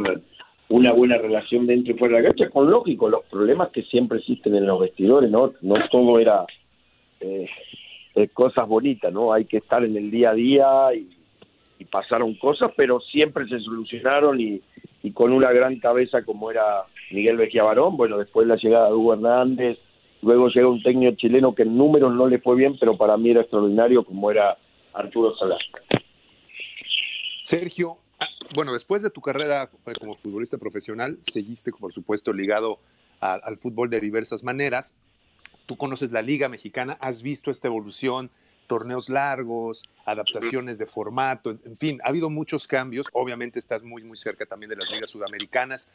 una 0.69 0.93
buena 0.93 1.17
relación 1.17 1.65
dentro 1.65 1.93
y 1.93 1.97
fuera 1.97 2.17
de 2.17 2.23
la 2.23 2.29
cancha, 2.29 2.49
con 2.51 2.69
lógico, 2.69 3.09
los 3.09 3.25
problemas 3.25 3.69
que 3.69 3.81
siempre 3.81 4.19
existen 4.19 4.55
en 4.55 4.67
los 4.67 4.79
vestidores, 4.79 5.31
¿no? 5.31 5.53
No 5.61 5.75
todo 5.89 6.19
era 6.19 6.45
eh, 7.19 7.49
eh, 8.13 8.27
cosas 8.27 8.67
bonitas, 8.67 9.11
¿no? 9.11 9.33
Hay 9.33 9.45
que 9.45 9.57
estar 9.57 9.83
en 9.83 9.97
el 9.97 10.11
día 10.11 10.29
a 10.29 10.35
día 10.35 10.67
y, 10.93 11.09
y 11.79 11.85
pasaron 11.85 12.35
cosas, 12.35 12.71
pero 12.77 12.99
siempre 12.99 13.47
se 13.47 13.59
solucionaron 13.59 14.39
y, 14.39 14.61
y 15.01 15.11
con 15.11 15.33
una 15.33 15.51
gran 15.51 15.79
cabeza 15.79 16.23
como 16.23 16.51
era 16.51 16.83
Miguel 17.09 17.37
Vejía 17.37 17.63
Barón, 17.63 17.97
bueno, 17.97 18.19
después 18.19 18.45
la 18.45 18.57
llegada 18.57 18.89
de 18.89 18.93
Hugo 18.93 19.13
Hernández, 19.13 19.79
Luego 20.21 20.49
llega 20.49 20.67
un 20.67 20.81
técnico 20.81 21.15
chileno 21.15 21.53
que 21.53 21.63
en 21.63 21.77
números 21.77 22.13
no 22.13 22.27
le 22.27 22.39
fue 22.39 22.55
bien, 22.55 22.77
pero 22.79 22.97
para 22.97 23.17
mí 23.17 23.29
era 23.29 23.41
extraordinario, 23.41 24.03
como 24.03 24.31
era 24.31 24.57
Arturo 24.93 25.35
Salas. 25.37 25.59
Sergio, 27.43 27.99
ah, 28.19 28.27
bueno, 28.55 28.73
después 28.73 29.01
de 29.01 29.09
tu 29.09 29.21
carrera 29.21 29.69
como 29.99 30.15
futbolista 30.15 30.57
profesional, 30.57 31.17
seguiste, 31.21 31.71
por 31.71 31.93
supuesto, 31.93 32.33
ligado 32.33 32.79
a, 33.21 33.35
al 33.35 33.57
fútbol 33.57 33.89
de 33.89 33.99
diversas 33.99 34.43
maneras. 34.43 34.95
Tú 35.65 35.77
conoces 35.77 36.11
la 36.11 36.21
Liga 36.21 36.49
Mexicana, 36.49 36.97
has 36.99 37.21
visto 37.21 37.51
esta 37.51 37.67
evolución, 37.67 38.31
torneos 38.67 39.09
largos, 39.09 39.83
adaptaciones 40.05 40.77
de 40.77 40.85
formato, 40.85 41.51
en 41.51 41.77
fin, 41.77 41.99
ha 42.03 42.09
habido 42.09 42.29
muchos 42.29 42.67
cambios. 42.67 43.07
Obviamente 43.13 43.59
estás 43.59 43.83
muy, 43.83 44.03
muy 44.03 44.17
cerca 44.17 44.45
también 44.45 44.69
de 44.69 44.75
las 44.75 44.89
ligas 44.89 45.09
sudamericanas 45.09 45.89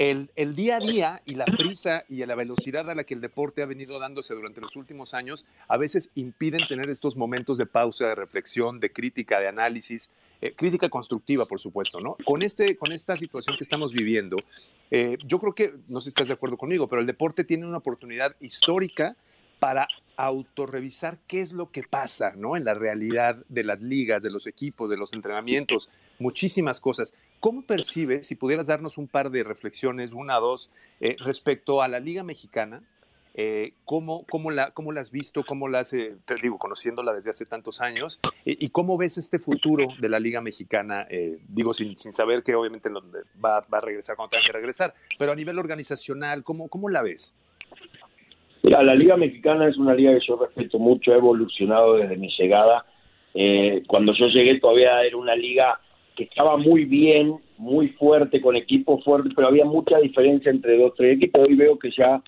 el, 0.00 0.30
el, 0.34 0.56
día 0.56 0.78
a 0.78 0.80
día 0.80 1.22
y 1.26 1.34
la 1.34 1.44
prisa 1.58 2.04
y 2.08 2.24
la 2.24 2.34
velocidad 2.34 2.88
a 2.88 2.94
la 2.94 3.04
que 3.04 3.12
el 3.12 3.20
deporte 3.20 3.62
ha 3.62 3.66
venido 3.66 3.98
dándose 3.98 4.34
durante 4.34 4.62
los 4.62 4.74
últimos 4.74 5.12
años 5.12 5.44
a 5.68 5.76
veces 5.76 6.10
impiden 6.14 6.66
tener 6.66 6.88
estos 6.88 7.16
momentos 7.16 7.58
de 7.58 7.66
pausa, 7.66 8.06
de 8.06 8.14
reflexión, 8.14 8.80
de 8.80 8.90
crítica, 8.90 9.38
de 9.38 9.48
análisis, 9.48 10.10
eh, 10.40 10.54
crítica 10.56 10.88
constructiva, 10.88 11.44
por 11.44 11.60
supuesto, 11.60 12.00
¿no? 12.00 12.16
Con, 12.24 12.40
este, 12.40 12.76
con 12.76 12.92
esta 12.92 13.14
situación 13.18 13.58
que 13.58 13.64
estamos 13.64 13.92
viviendo, 13.92 14.38
eh, 14.90 15.18
yo 15.26 15.38
creo 15.38 15.54
que, 15.54 15.74
no 15.88 16.00
sé 16.00 16.04
si 16.04 16.08
estás 16.08 16.28
de 16.28 16.34
acuerdo 16.34 16.56
conmigo, 16.56 16.88
pero 16.88 17.02
el 17.02 17.06
deporte 17.06 17.44
tiene 17.44 17.66
una 17.66 17.76
oportunidad 17.76 18.34
histórica 18.40 19.16
para 19.60 19.86
autorrevisar 20.16 21.18
qué 21.26 21.40
es 21.40 21.52
lo 21.52 21.70
que 21.70 21.82
pasa, 21.82 22.32
¿no? 22.36 22.56
En 22.56 22.64
la 22.64 22.74
realidad 22.74 23.44
de 23.48 23.64
las 23.64 23.80
ligas, 23.80 24.22
de 24.22 24.30
los 24.30 24.46
equipos, 24.46 24.90
de 24.90 24.96
los 24.96 25.12
entrenamientos, 25.12 25.88
muchísimas 26.18 26.80
cosas. 26.80 27.14
¿Cómo 27.38 27.62
percibes, 27.62 28.26
si 28.26 28.34
pudieras 28.34 28.66
darnos 28.66 28.98
un 28.98 29.06
par 29.06 29.30
de 29.30 29.44
reflexiones, 29.44 30.12
una 30.12 30.38
o 30.38 30.40
dos, 30.40 30.70
eh, 31.00 31.16
respecto 31.20 31.80
a 31.80 31.88
la 31.88 32.00
Liga 32.00 32.22
Mexicana? 32.22 32.82
Eh, 33.34 33.74
¿cómo, 33.84 34.26
cómo, 34.28 34.50
la, 34.50 34.72
¿Cómo 34.72 34.92
la 34.92 35.00
has 35.00 35.10
visto? 35.10 35.44
¿Cómo 35.44 35.68
la 35.68 35.80
has, 35.80 35.90
te 35.90 36.34
digo, 36.42 36.58
conociéndola 36.58 37.14
desde 37.14 37.30
hace 37.30 37.46
tantos 37.46 37.80
años? 37.80 38.20
¿Y, 38.44 38.64
y 38.64 38.70
cómo 38.70 38.98
ves 38.98 39.18
este 39.18 39.38
futuro 39.38 39.86
de 40.00 40.08
la 40.08 40.18
Liga 40.18 40.40
Mexicana? 40.40 41.06
Eh, 41.08 41.38
digo, 41.48 41.72
sin, 41.72 41.96
sin, 41.96 42.12
saber 42.12 42.42
que 42.42 42.54
obviamente 42.54 42.90
va, 42.90 43.60
va, 43.60 43.78
a 43.78 43.80
regresar 43.80 44.16
cuando 44.16 44.30
tenga 44.30 44.46
que 44.46 44.52
regresar, 44.52 44.94
pero 45.18 45.32
a 45.32 45.36
nivel 45.36 45.58
organizacional, 45.58 46.42
¿cómo, 46.42 46.68
cómo 46.68 46.88
la 46.88 47.02
ves? 47.02 47.32
Mira, 48.62 48.82
la 48.82 48.94
Liga 48.94 49.16
Mexicana 49.16 49.68
es 49.68 49.76
una 49.78 49.94
liga 49.94 50.12
que 50.12 50.26
yo 50.26 50.36
respeto 50.36 50.78
mucho, 50.78 51.12
ha 51.12 51.16
evolucionado 51.16 51.96
desde 51.96 52.16
mi 52.16 52.28
llegada. 52.38 52.84
cuando 53.86 54.12
yo 54.14 54.26
llegué 54.26 54.58
todavía 54.60 55.02
era 55.02 55.16
una 55.16 55.34
liga 55.34 55.80
que 56.16 56.24
estaba 56.24 56.56
muy 56.56 56.84
bien, 56.84 57.36
muy 57.56 57.88
fuerte, 57.88 58.40
con 58.40 58.56
equipos 58.56 59.02
fuertes, 59.04 59.32
pero 59.34 59.48
había 59.48 59.64
mucha 59.64 59.98
diferencia 59.98 60.50
entre 60.50 60.76
dos, 60.76 60.92
tres 60.96 61.16
equipos. 61.16 61.46
Hoy 61.48 61.54
veo 61.54 61.78
que 61.78 61.90
ya 61.96 62.22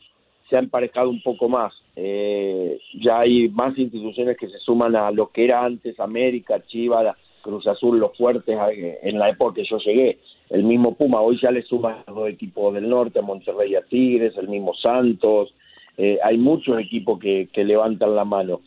se 0.49 0.57
ha 0.57 0.61
emparejado 0.61 1.11
un 1.11 1.23
poco 1.23 1.49
más. 1.49 1.73
Eh, 1.97 2.79
ya 3.03 3.21
hay 3.21 3.49
más 3.49 3.77
instituciones 3.77 4.37
que 4.39 4.49
se 4.49 4.59
suman 4.59 4.97
a 4.97 5.11
lo 5.11 5.31
que 5.31 5.45
era 5.45 5.65
antes 5.65 5.99
América, 6.01 6.63
Chivas, 6.67 7.17
Cruz 7.43 7.67
Azul, 7.67 7.99
los 7.99 8.17
fuertes 8.17 8.57
eh, 8.77 8.99
en 9.03 9.19
la 9.19 9.31
época 9.31 9.57
que 9.57 9.65
yo 9.65 9.79
llegué. 9.79 10.19
El 10.51 10.65
mismo 10.65 10.95
Puma, 10.95 11.21
hoy 11.21 11.39
ya 11.43 11.51
le 11.51 11.63
suman 11.63 12.05
a 12.07 12.11
los 12.11 12.29
equipos 12.29 12.75
del 12.75 12.89
norte, 12.89 13.19
a 13.19 13.23
Monterrey, 13.23 13.75
a 13.75 13.83
Tigres, 13.83 14.37
el 14.37 14.49
mismo 14.49 14.75
Santos. 14.75 15.55
Eh, 15.99 16.19
hay 16.23 16.39
muchos 16.39 16.79
equipos 16.79 17.19
que, 17.19 17.49
que 17.53 17.65
levantan 17.65 18.15
la 18.15 18.25
mano. 18.25 18.61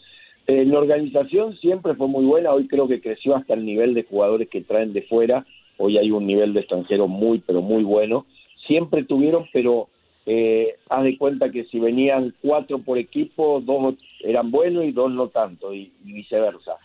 Eh, 0.47 0.63
la 0.65 0.77
organización 0.77 1.57
siempre 1.57 1.95
fue 1.95 2.07
muy 2.07 2.23
buena, 2.23 2.51
hoy 2.51 2.67
creo 2.67 2.87
que 2.87 3.01
creció 3.01 3.35
hasta 3.35 3.55
el 3.55 3.65
nivel 3.65 3.95
de 3.95 4.03
jugadores 4.03 4.47
que 4.47 4.61
traen 4.61 4.93
de 4.93 5.01
fuera, 5.01 5.45
hoy 5.77 5.97
hay 5.97 6.11
un 6.11 6.27
nivel 6.27 6.53
de 6.53 6.59
extranjero 6.59 7.07
muy, 7.07 7.39
pero 7.39 7.61
muy 7.61 7.83
bueno. 7.83 8.27
Siempre 8.67 9.03
tuvieron, 9.03 9.47
pero 9.51 9.89
eh, 10.27 10.75
haz 10.89 11.03
de 11.03 11.17
cuenta 11.17 11.49
que 11.49 11.65
si 11.65 11.79
venían 11.79 12.33
cuatro 12.41 12.77
por 12.79 12.99
equipo, 12.99 13.59
dos 13.61 13.95
eran 14.21 14.51
buenos 14.51 14.85
y 14.85 14.91
dos 14.91 15.13
no 15.13 15.29
tanto, 15.29 15.73
y, 15.73 15.91
viceversa. 16.03 16.77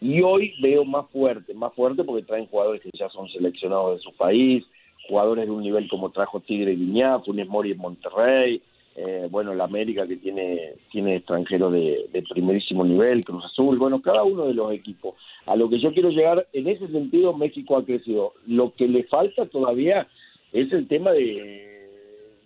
Y 0.00 0.22
hoy 0.22 0.54
veo 0.62 0.84
más 0.84 1.08
fuerte, 1.10 1.52
más 1.52 1.72
fuerte 1.74 2.04
porque 2.04 2.24
traen 2.24 2.46
jugadores 2.46 2.80
que 2.80 2.90
ya 2.98 3.10
son 3.10 3.28
seleccionados 3.28 3.98
de 3.98 4.02
su 4.02 4.12
país, 4.16 4.64
jugadores 5.06 5.44
de 5.44 5.50
un 5.50 5.62
nivel 5.62 5.86
como 5.88 6.10
trajo 6.10 6.40
Tigre 6.40 6.72
y 6.72 6.76
Viñá, 6.76 7.20
Funes 7.20 7.46
Mori 7.46 7.72
en 7.72 7.78
Monterrey, 7.78 8.62
eh, 8.94 9.26
bueno, 9.30 9.54
la 9.54 9.64
América 9.64 10.06
que 10.06 10.16
tiene, 10.16 10.74
tiene 10.90 11.16
extranjeros 11.16 11.72
de, 11.72 12.24
primerísimo 12.28 12.84
nivel, 12.84 13.24
Cruz 13.24 13.44
Azul, 13.44 13.78
bueno, 13.78 14.02
cada 14.02 14.22
uno 14.22 14.46
de 14.46 14.54
los 14.54 14.72
equipos. 14.72 15.14
A 15.46 15.56
lo 15.56 15.70
que 15.70 15.80
yo 15.80 15.92
quiero 15.92 16.10
llegar, 16.10 16.46
en 16.52 16.68
ese 16.68 16.88
sentido 16.88 17.32
México 17.32 17.76
ha 17.76 17.84
crecido. 17.84 18.34
Lo 18.46 18.74
que 18.74 18.88
le 18.88 19.04
falta 19.04 19.46
todavía 19.46 20.06
es 20.52 20.70
el 20.72 20.86
tema 20.88 21.12
de, 21.12 21.88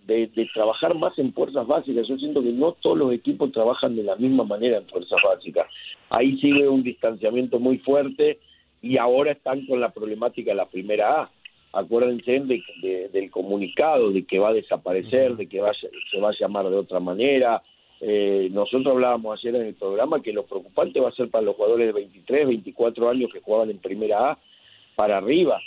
de, 0.05 0.27
de 0.27 0.49
trabajar 0.53 0.95
más 0.95 1.19
en 1.19 1.33
fuerzas 1.33 1.67
básicas. 1.67 2.07
Yo 2.07 2.17
siento 2.17 2.41
que 2.41 2.53
no 2.53 2.71
todos 2.73 2.97
los 2.97 3.13
equipos 3.13 3.51
trabajan 3.51 3.97
de 3.97 4.03
la 4.03 4.15
misma 4.15 4.45
manera 4.45 4.77
en 4.77 4.87
fuerzas 4.87 5.19
básicas. 5.21 5.67
Ahí 6.09 6.39
sigue 6.39 6.69
un 6.69 6.81
distanciamiento 6.81 7.59
muy 7.59 7.79
fuerte 7.79 8.39
y 8.81 8.97
ahora 8.97 9.33
están 9.33 9.65
con 9.65 9.81
la 9.81 9.89
problemática 9.89 10.51
de 10.51 10.57
la 10.57 10.67
primera 10.67 11.23
A 11.23 11.31
acuérdense 11.79 12.39
de, 12.39 12.61
de- 12.81 13.09
del 13.09 13.29
comunicado, 13.31 14.11
de 14.11 14.23
que 14.25 14.39
va 14.39 14.49
a 14.49 14.53
desaparecer, 14.53 15.35
de 15.35 15.47
que 15.47 15.59
va, 15.61 15.69
a- 15.69 15.73
se 15.73 16.19
va 16.19 16.29
a 16.29 16.35
llamar 16.39 16.69
de 16.69 16.75
otra 16.77 16.99
manera. 16.99 17.61
Eh, 17.99 18.49
nosotros 18.51 18.87
hablábamos 18.87 19.39
ayer 19.39 19.55
en 19.55 19.67
el 19.67 19.73
programa 19.73 20.21
que 20.21 20.31
lo 20.33 20.43
preocupante 20.45 20.99
va 20.99 21.09
a 21.09 21.13
ser 21.13 21.29
para 21.29 21.43
los 21.45 21.55
jugadores 21.55 21.87
de 21.87 21.93
23, 21.93 22.47
24 22.47 23.09
años 23.09 23.31
que 23.33 23.41
jugaban 23.41 23.69
en 23.71 23.79
primera 23.79 24.31
A 24.31 24.37
para 24.95 25.17
arriba. 25.17 25.59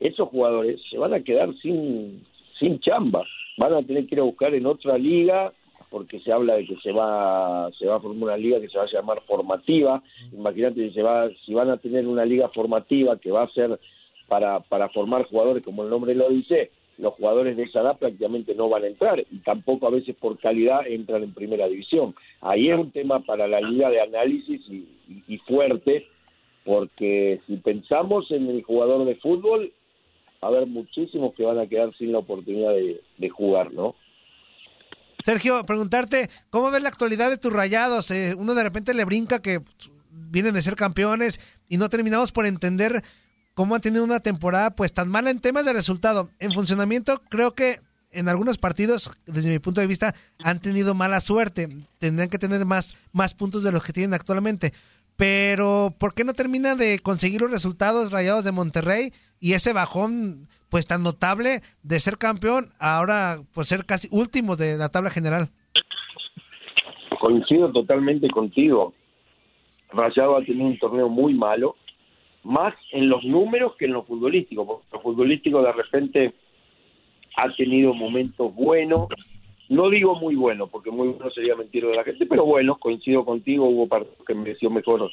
Esos 0.00 0.28
jugadores 0.28 0.80
se 0.90 0.98
van 0.98 1.14
a 1.14 1.20
quedar 1.20 1.54
sin, 1.62 2.24
sin 2.58 2.80
chamba, 2.80 3.24
van 3.56 3.72
a 3.74 3.82
tener 3.82 4.06
que 4.06 4.14
ir 4.16 4.20
a 4.20 4.24
buscar 4.24 4.54
en 4.54 4.66
otra 4.66 4.98
liga 4.98 5.52
porque 5.88 6.18
se 6.20 6.32
habla 6.32 6.56
de 6.56 6.66
que 6.66 6.76
se 6.82 6.90
va 6.92 7.70
se 7.78 7.86
va 7.86 7.96
a 7.96 8.00
formar 8.00 8.24
una 8.24 8.36
liga 8.36 8.60
que 8.60 8.68
se 8.68 8.76
va 8.76 8.84
a 8.84 8.90
llamar 8.92 9.22
formativa. 9.26 10.02
Imagínate 10.32 10.88
si 10.88 10.94
se 10.94 11.02
va 11.02 11.28
si 11.46 11.54
van 11.54 11.70
a 11.70 11.76
tener 11.76 12.06
una 12.08 12.24
liga 12.24 12.48
formativa 12.48 13.16
que 13.18 13.30
va 13.30 13.44
a 13.44 13.48
ser 13.52 13.78
para, 14.28 14.60
para 14.60 14.88
formar 14.88 15.26
jugadores, 15.26 15.64
como 15.64 15.84
el 15.84 15.90
nombre 15.90 16.14
lo 16.14 16.28
dice, 16.28 16.70
los 16.98 17.14
jugadores 17.14 17.56
de 17.56 17.64
esa 17.64 17.80
edad 17.80 17.98
prácticamente 17.98 18.54
no 18.54 18.68
van 18.68 18.84
a 18.84 18.88
entrar 18.88 19.24
y 19.30 19.38
tampoco 19.40 19.86
a 19.86 19.90
veces 19.90 20.16
por 20.16 20.38
calidad 20.38 20.86
entran 20.86 21.22
en 21.22 21.34
primera 21.34 21.68
división. 21.68 22.14
Ahí 22.40 22.70
es 22.70 22.78
un 22.78 22.90
tema 22.90 23.20
para 23.20 23.46
la 23.46 23.60
liga 23.60 23.90
de 23.90 24.00
análisis 24.00 24.62
y, 24.68 25.38
fuerte, 25.46 26.06
porque 26.64 27.40
si 27.46 27.56
pensamos 27.58 28.30
en 28.30 28.48
el 28.48 28.62
jugador 28.62 29.04
de 29.04 29.16
fútbol, 29.16 29.72
va 30.42 30.48
a 30.48 30.52
haber 30.52 30.66
muchísimos 30.66 31.34
que 31.34 31.44
van 31.44 31.58
a 31.58 31.66
quedar 31.66 31.96
sin 31.96 32.12
la 32.12 32.18
oportunidad 32.18 32.72
de, 32.72 33.00
de 33.18 33.28
jugar, 33.28 33.72
¿no? 33.72 33.94
Sergio, 35.24 35.64
preguntarte, 35.66 36.28
¿cómo 36.50 36.70
ves 36.70 36.82
la 36.82 36.88
actualidad 36.88 37.30
de 37.30 37.36
tus 37.36 37.52
rayados? 37.52 38.10
Eh, 38.10 38.34
uno 38.36 38.54
de 38.54 38.62
repente 38.62 38.94
le 38.94 39.04
brinca 39.04 39.42
que 39.42 39.60
vienen 40.10 40.54
de 40.54 40.62
ser 40.62 40.76
campeones 40.76 41.40
y 41.68 41.78
no 41.78 41.88
terminamos 41.88 42.32
por 42.32 42.46
entender 42.46 43.02
cómo 43.56 43.74
han 43.74 43.80
tenido 43.80 44.04
una 44.04 44.20
temporada 44.20 44.70
pues 44.70 44.92
tan 44.92 45.08
mala 45.08 45.30
en 45.30 45.40
temas 45.40 45.64
de 45.64 45.72
resultado. 45.72 46.28
En 46.38 46.52
funcionamiento, 46.52 47.22
creo 47.30 47.54
que 47.54 47.80
en 48.12 48.28
algunos 48.28 48.58
partidos, 48.58 49.16
desde 49.26 49.50
mi 49.50 49.58
punto 49.58 49.80
de 49.80 49.86
vista, 49.86 50.14
han 50.44 50.60
tenido 50.60 50.94
mala 50.94 51.20
suerte. 51.20 51.68
Tendrían 51.98 52.28
que 52.28 52.38
tener 52.38 52.66
más, 52.66 52.94
más 53.12 53.32
puntos 53.32 53.62
de 53.62 53.72
los 53.72 53.82
que 53.82 53.94
tienen 53.94 54.12
actualmente. 54.12 54.74
Pero, 55.16 55.94
¿por 55.98 56.12
qué 56.12 56.24
no 56.24 56.34
termina 56.34 56.76
de 56.76 56.98
conseguir 56.98 57.40
los 57.40 57.50
resultados 57.50 58.12
rayados 58.12 58.44
de 58.44 58.52
Monterrey 58.52 59.12
y 59.40 59.54
ese 59.54 59.72
bajón 59.72 60.48
pues 60.68 60.86
tan 60.86 61.02
notable 61.02 61.62
de 61.82 61.98
ser 61.98 62.18
campeón 62.18 62.74
ahora 62.78 63.38
pues 63.54 63.68
ser 63.68 63.86
casi 63.86 64.08
últimos 64.10 64.58
de 64.58 64.76
la 64.76 64.90
tabla 64.90 65.08
general? 65.08 65.48
Coincido 67.18 67.72
totalmente 67.72 68.28
contigo. 68.28 68.92
Rayado 69.92 70.36
ha 70.36 70.44
tenido 70.44 70.66
un 70.66 70.78
torneo 70.78 71.08
muy 71.08 71.32
malo, 71.32 71.76
más 72.46 72.74
en 72.92 73.08
los 73.08 73.24
números 73.24 73.74
que 73.76 73.86
en 73.86 73.92
lo 73.92 74.04
futbolístico, 74.04 74.66
porque 74.66 74.86
lo 74.92 75.00
futbolístico 75.00 75.62
de 75.62 75.72
repente 75.72 76.32
ha 77.36 77.54
tenido 77.54 77.92
momentos 77.92 78.54
buenos, 78.54 79.08
no 79.68 79.90
digo 79.90 80.14
muy 80.14 80.36
buenos, 80.36 80.70
porque 80.70 80.90
muy 80.90 81.08
bueno 81.08 81.30
sería 81.30 81.56
mentir 81.56 81.84
de 81.84 81.94
la 81.94 82.04
gente, 82.04 82.24
pero 82.26 82.44
bueno, 82.44 82.76
coincido 82.76 83.24
contigo, 83.24 83.66
hubo 83.66 83.88
partidos 83.88 84.24
que 84.26 84.34
mereció 84.34 84.70
mejor 84.70 85.10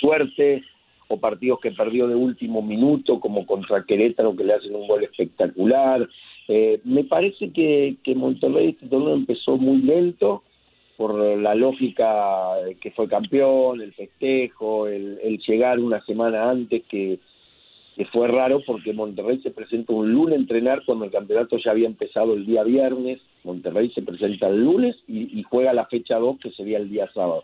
suerte, 0.00 0.62
o 1.08 1.18
partidos 1.18 1.60
que 1.60 1.70
perdió 1.70 2.08
de 2.08 2.14
último 2.14 2.62
minuto, 2.62 3.20
como 3.20 3.44
contra 3.44 3.84
Querétaro, 3.84 4.34
que 4.34 4.44
le 4.44 4.54
hacen 4.54 4.74
un 4.74 4.88
gol 4.88 5.04
espectacular. 5.04 6.08
Eh, 6.48 6.80
me 6.84 7.04
parece 7.04 7.52
que, 7.52 7.96
que 8.02 8.14
Monterrey 8.14 8.70
este 8.70 8.88
torneo 8.88 9.14
empezó 9.14 9.58
muy 9.58 9.82
lento, 9.82 10.42
por 11.02 11.18
la 11.18 11.52
lógica 11.56 12.52
que 12.80 12.92
fue 12.92 13.08
campeón, 13.08 13.80
el 13.80 13.92
festejo, 13.92 14.86
el, 14.86 15.18
llegar 15.44 15.80
una 15.80 16.00
semana 16.04 16.48
antes 16.48 16.84
que, 16.88 17.18
fue 18.12 18.28
raro 18.28 18.62
porque 18.64 18.92
Monterrey 18.92 19.40
se 19.42 19.50
presenta 19.50 19.92
un 19.94 20.12
lunes 20.12 20.36
a 20.36 20.40
entrenar 20.40 20.84
cuando 20.86 21.04
el 21.04 21.10
campeonato 21.10 21.56
ya 21.56 21.72
había 21.72 21.88
empezado 21.88 22.34
el 22.34 22.46
día 22.46 22.62
viernes, 22.62 23.18
Monterrey 23.42 23.90
se 23.90 24.02
presenta 24.02 24.46
el 24.46 24.62
lunes 24.62 24.94
y, 25.08 25.40
y 25.40 25.42
juega 25.42 25.72
la 25.72 25.86
fecha 25.86 26.18
2 26.18 26.38
que 26.38 26.52
sería 26.52 26.78
el 26.78 26.88
día 26.88 27.10
sábado. 27.12 27.42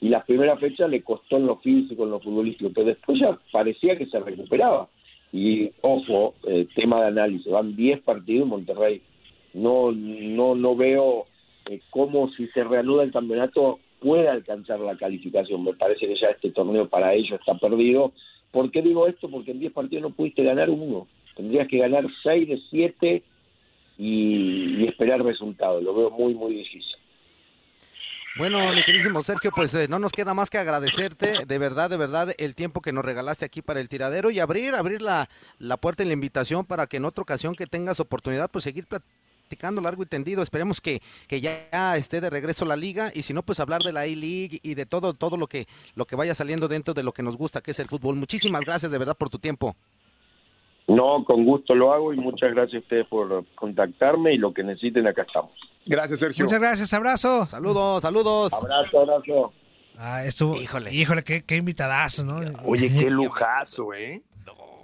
Y 0.00 0.08
la 0.08 0.24
primera 0.24 0.56
fecha 0.56 0.88
le 0.88 1.02
costó 1.02 1.36
en 1.36 1.46
lo 1.46 1.58
físico, 1.58 2.02
en 2.02 2.10
lo 2.10 2.18
futbolístico, 2.18 2.72
pero 2.74 2.88
después 2.88 3.20
ya 3.20 3.38
parecía 3.52 3.94
que 3.94 4.06
se 4.06 4.18
recuperaba. 4.18 4.88
Y 5.32 5.70
ojo, 5.82 6.34
eh, 6.48 6.66
tema 6.74 6.96
de 6.96 7.06
análisis, 7.06 7.52
van 7.52 7.76
10 7.76 8.00
partidos 8.00 8.42
en 8.42 8.48
Monterrey. 8.48 9.02
No, 9.54 9.92
no, 9.92 10.56
no 10.56 10.74
veo 10.74 11.26
eh, 11.68 11.80
cómo 11.90 12.30
si 12.32 12.46
se 12.48 12.64
reanuda 12.64 13.04
el 13.04 13.12
campeonato 13.12 13.78
puede 14.00 14.28
alcanzar 14.28 14.80
la 14.80 14.96
calificación. 14.96 15.64
Me 15.64 15.74
parece 15.74 16.06
que 16.06 16.16
ya 16.16 16.28
este 16.28 16.50
torneo 16.50 16.88
para 16.88 17.14
ellos 17.14 17.38
está 17.38 17.54
perdido. 17.54 18.12
¿Por 18.50 18.70
qué 18.70 18.82
digo 18.82 19.06
esto? 19.06 19.30
Porque 19.30 19.50
en 19.50 19.60
10 19.60 19.72
partidos 19.72 20.02
no 20.02 20.10
pudiste 20.10 20.42
ganar 20.42 20.70
uno. 20.70 21.06
Tendrías 21.36 21.68
que 21.68 21.78
ganar 21.78 22.06
6 22.22 22.48
de 22.48 22.60
7 22.70 23.22
y, 23.98 24.82
y 24.82 24.86
esperar 24.88 25.22
resultados. 25.22 25.82
Lo 25.82 25.94
veo 25.94 26.10
muy, 26.10 26.34
muy 26.34 26.54
difícil. 26.54 26.96
Bueno, 28.38 28.72
mi 28.72 28.84
queridísimo 28.84 29.20
Sergio, 29.24 29.50
pues 29.54 29.74
eh, 29.74 29.88
no 29.88 29.98
nos 29.98 30.12
queda 30.12 30.32
más 30.32 30.48
que 30.48 30.58
agradecerte, 30.58 31.44
de 31.44 31.58
verdad, 31.58 31.90
de 31.90 31.96
verdad, 31.96 32.32
el 32.38 32.54
tiempo 32.54 32.80
que 32.80 32.92
nos 32.92 33.04
regalaste 33.04 33.44
aquí 33.44 33.62
para 33.62 33.80
el 33.80 33.88
tiradero 33.88 34.30
y 34.30 34.38
abrir, 34.38 34.76
abrir 34.76 35.02
la, 35.02 35.28
la 35.58 35.76
puerta 35.76 36.04
y 36.04 36.06
la 36.06 36.12
invitación 36.12 36.64
para 36.64 36.86
que 36.86 36.98
en 36.98 37.04
otra 37.04 37.22
ocasión 37.22 37.56
que 37.56 37.66
tengas 37.66 37.98
oportunidad, 37.98 38.48
pues 38.48 38.62
seguir 38.62 38.86
platicando 39.48 39.80
largo 39.80 40.02
y 40.02 40.06
tendido. 40.06 40.42
Esperemos 40.42 40.80
que, 40.80 41.00
que 41.26 41.40
ya 41.40 41.96
esté 41.96 42.20
de 42.20 42.28
regreso 42.28 42.66
la 42.66 42.76
liga 42.76 43.10
y 43.14 43.22
si 43.22 43.32
no, 43.32 43.42
pues 43.42 43.60
hablar 43.60 43.80
de 43.82 43.92
la 43.92 44.02
A-League 44.02 44.60
y 44.62 44.74
de 44.74 44.84
todo, 44.84 45.14
todo 45.14 45.38
lo 45.38 45.46
que, 45.46 45.66
lo 45.94 46.04
que 46.04 46.16
vaya 46.16 46.34
saliendo 46.34 46.68
dentro 46.68 46.92
de 46.92 47.02
lo 47.02 47.12
que 47.12 47.22
nos 47.22 47.36
gusta, 47.36 47.62
que 47.62 47.70
es 47.70 47.78
el 47.80 47.88
fútbol. 47.88 48.16
Muchísimas 48.16 48.60
gracias 48.60 48.92
de 48.92 48.98
verdad 48.98 49.16
por 49.16 49.30
tu 49.30 49.38
tiempo. 49.38 49.74
No, 50.86 51.24
con 51.24 51.44
gusto 51.44 51.74
lo 51.74 51.92
hago 51.92 52.12
y 52.12 52.16
muchas 52.16 52.50
gracias 52.54 52.76
a 52.76 52.84
ustedes 52.84 53.06
por 53.08 53.44
contactarme 53.54 54.34
y 54.34 54.38
lo 54.38 54.52
que 54.52 54.62
necesiten 54.62 55.06
acá 55.06 55.22
estamos. 55.22 55.54
Gracias, 55.86 56.20
Sergio. 56.20 56.44
Muchas 56.44 56.60
gracias, 56.60 56.92
abrazo. 56.94 57.46
Saludos, 57.46 58.02
saludos. 58.02 58.52
Abrazo, 58.52 59.00
abrazo. 59.00 59.52
Ah, 59.98 60.24
estuvo, 60.24 60.60
Híjole. 60.60 60.94
híjole, 60.94 61.24
qué, 61.24 61.42
qué 61.42 61.56
invitadazo, 61.56 62.24
¿no? 62.24 62.40
Oye, 62.64 62.88
qué 62.88 63.10
lujazo, 63.10 63.92
¿eh? 63.94 64.22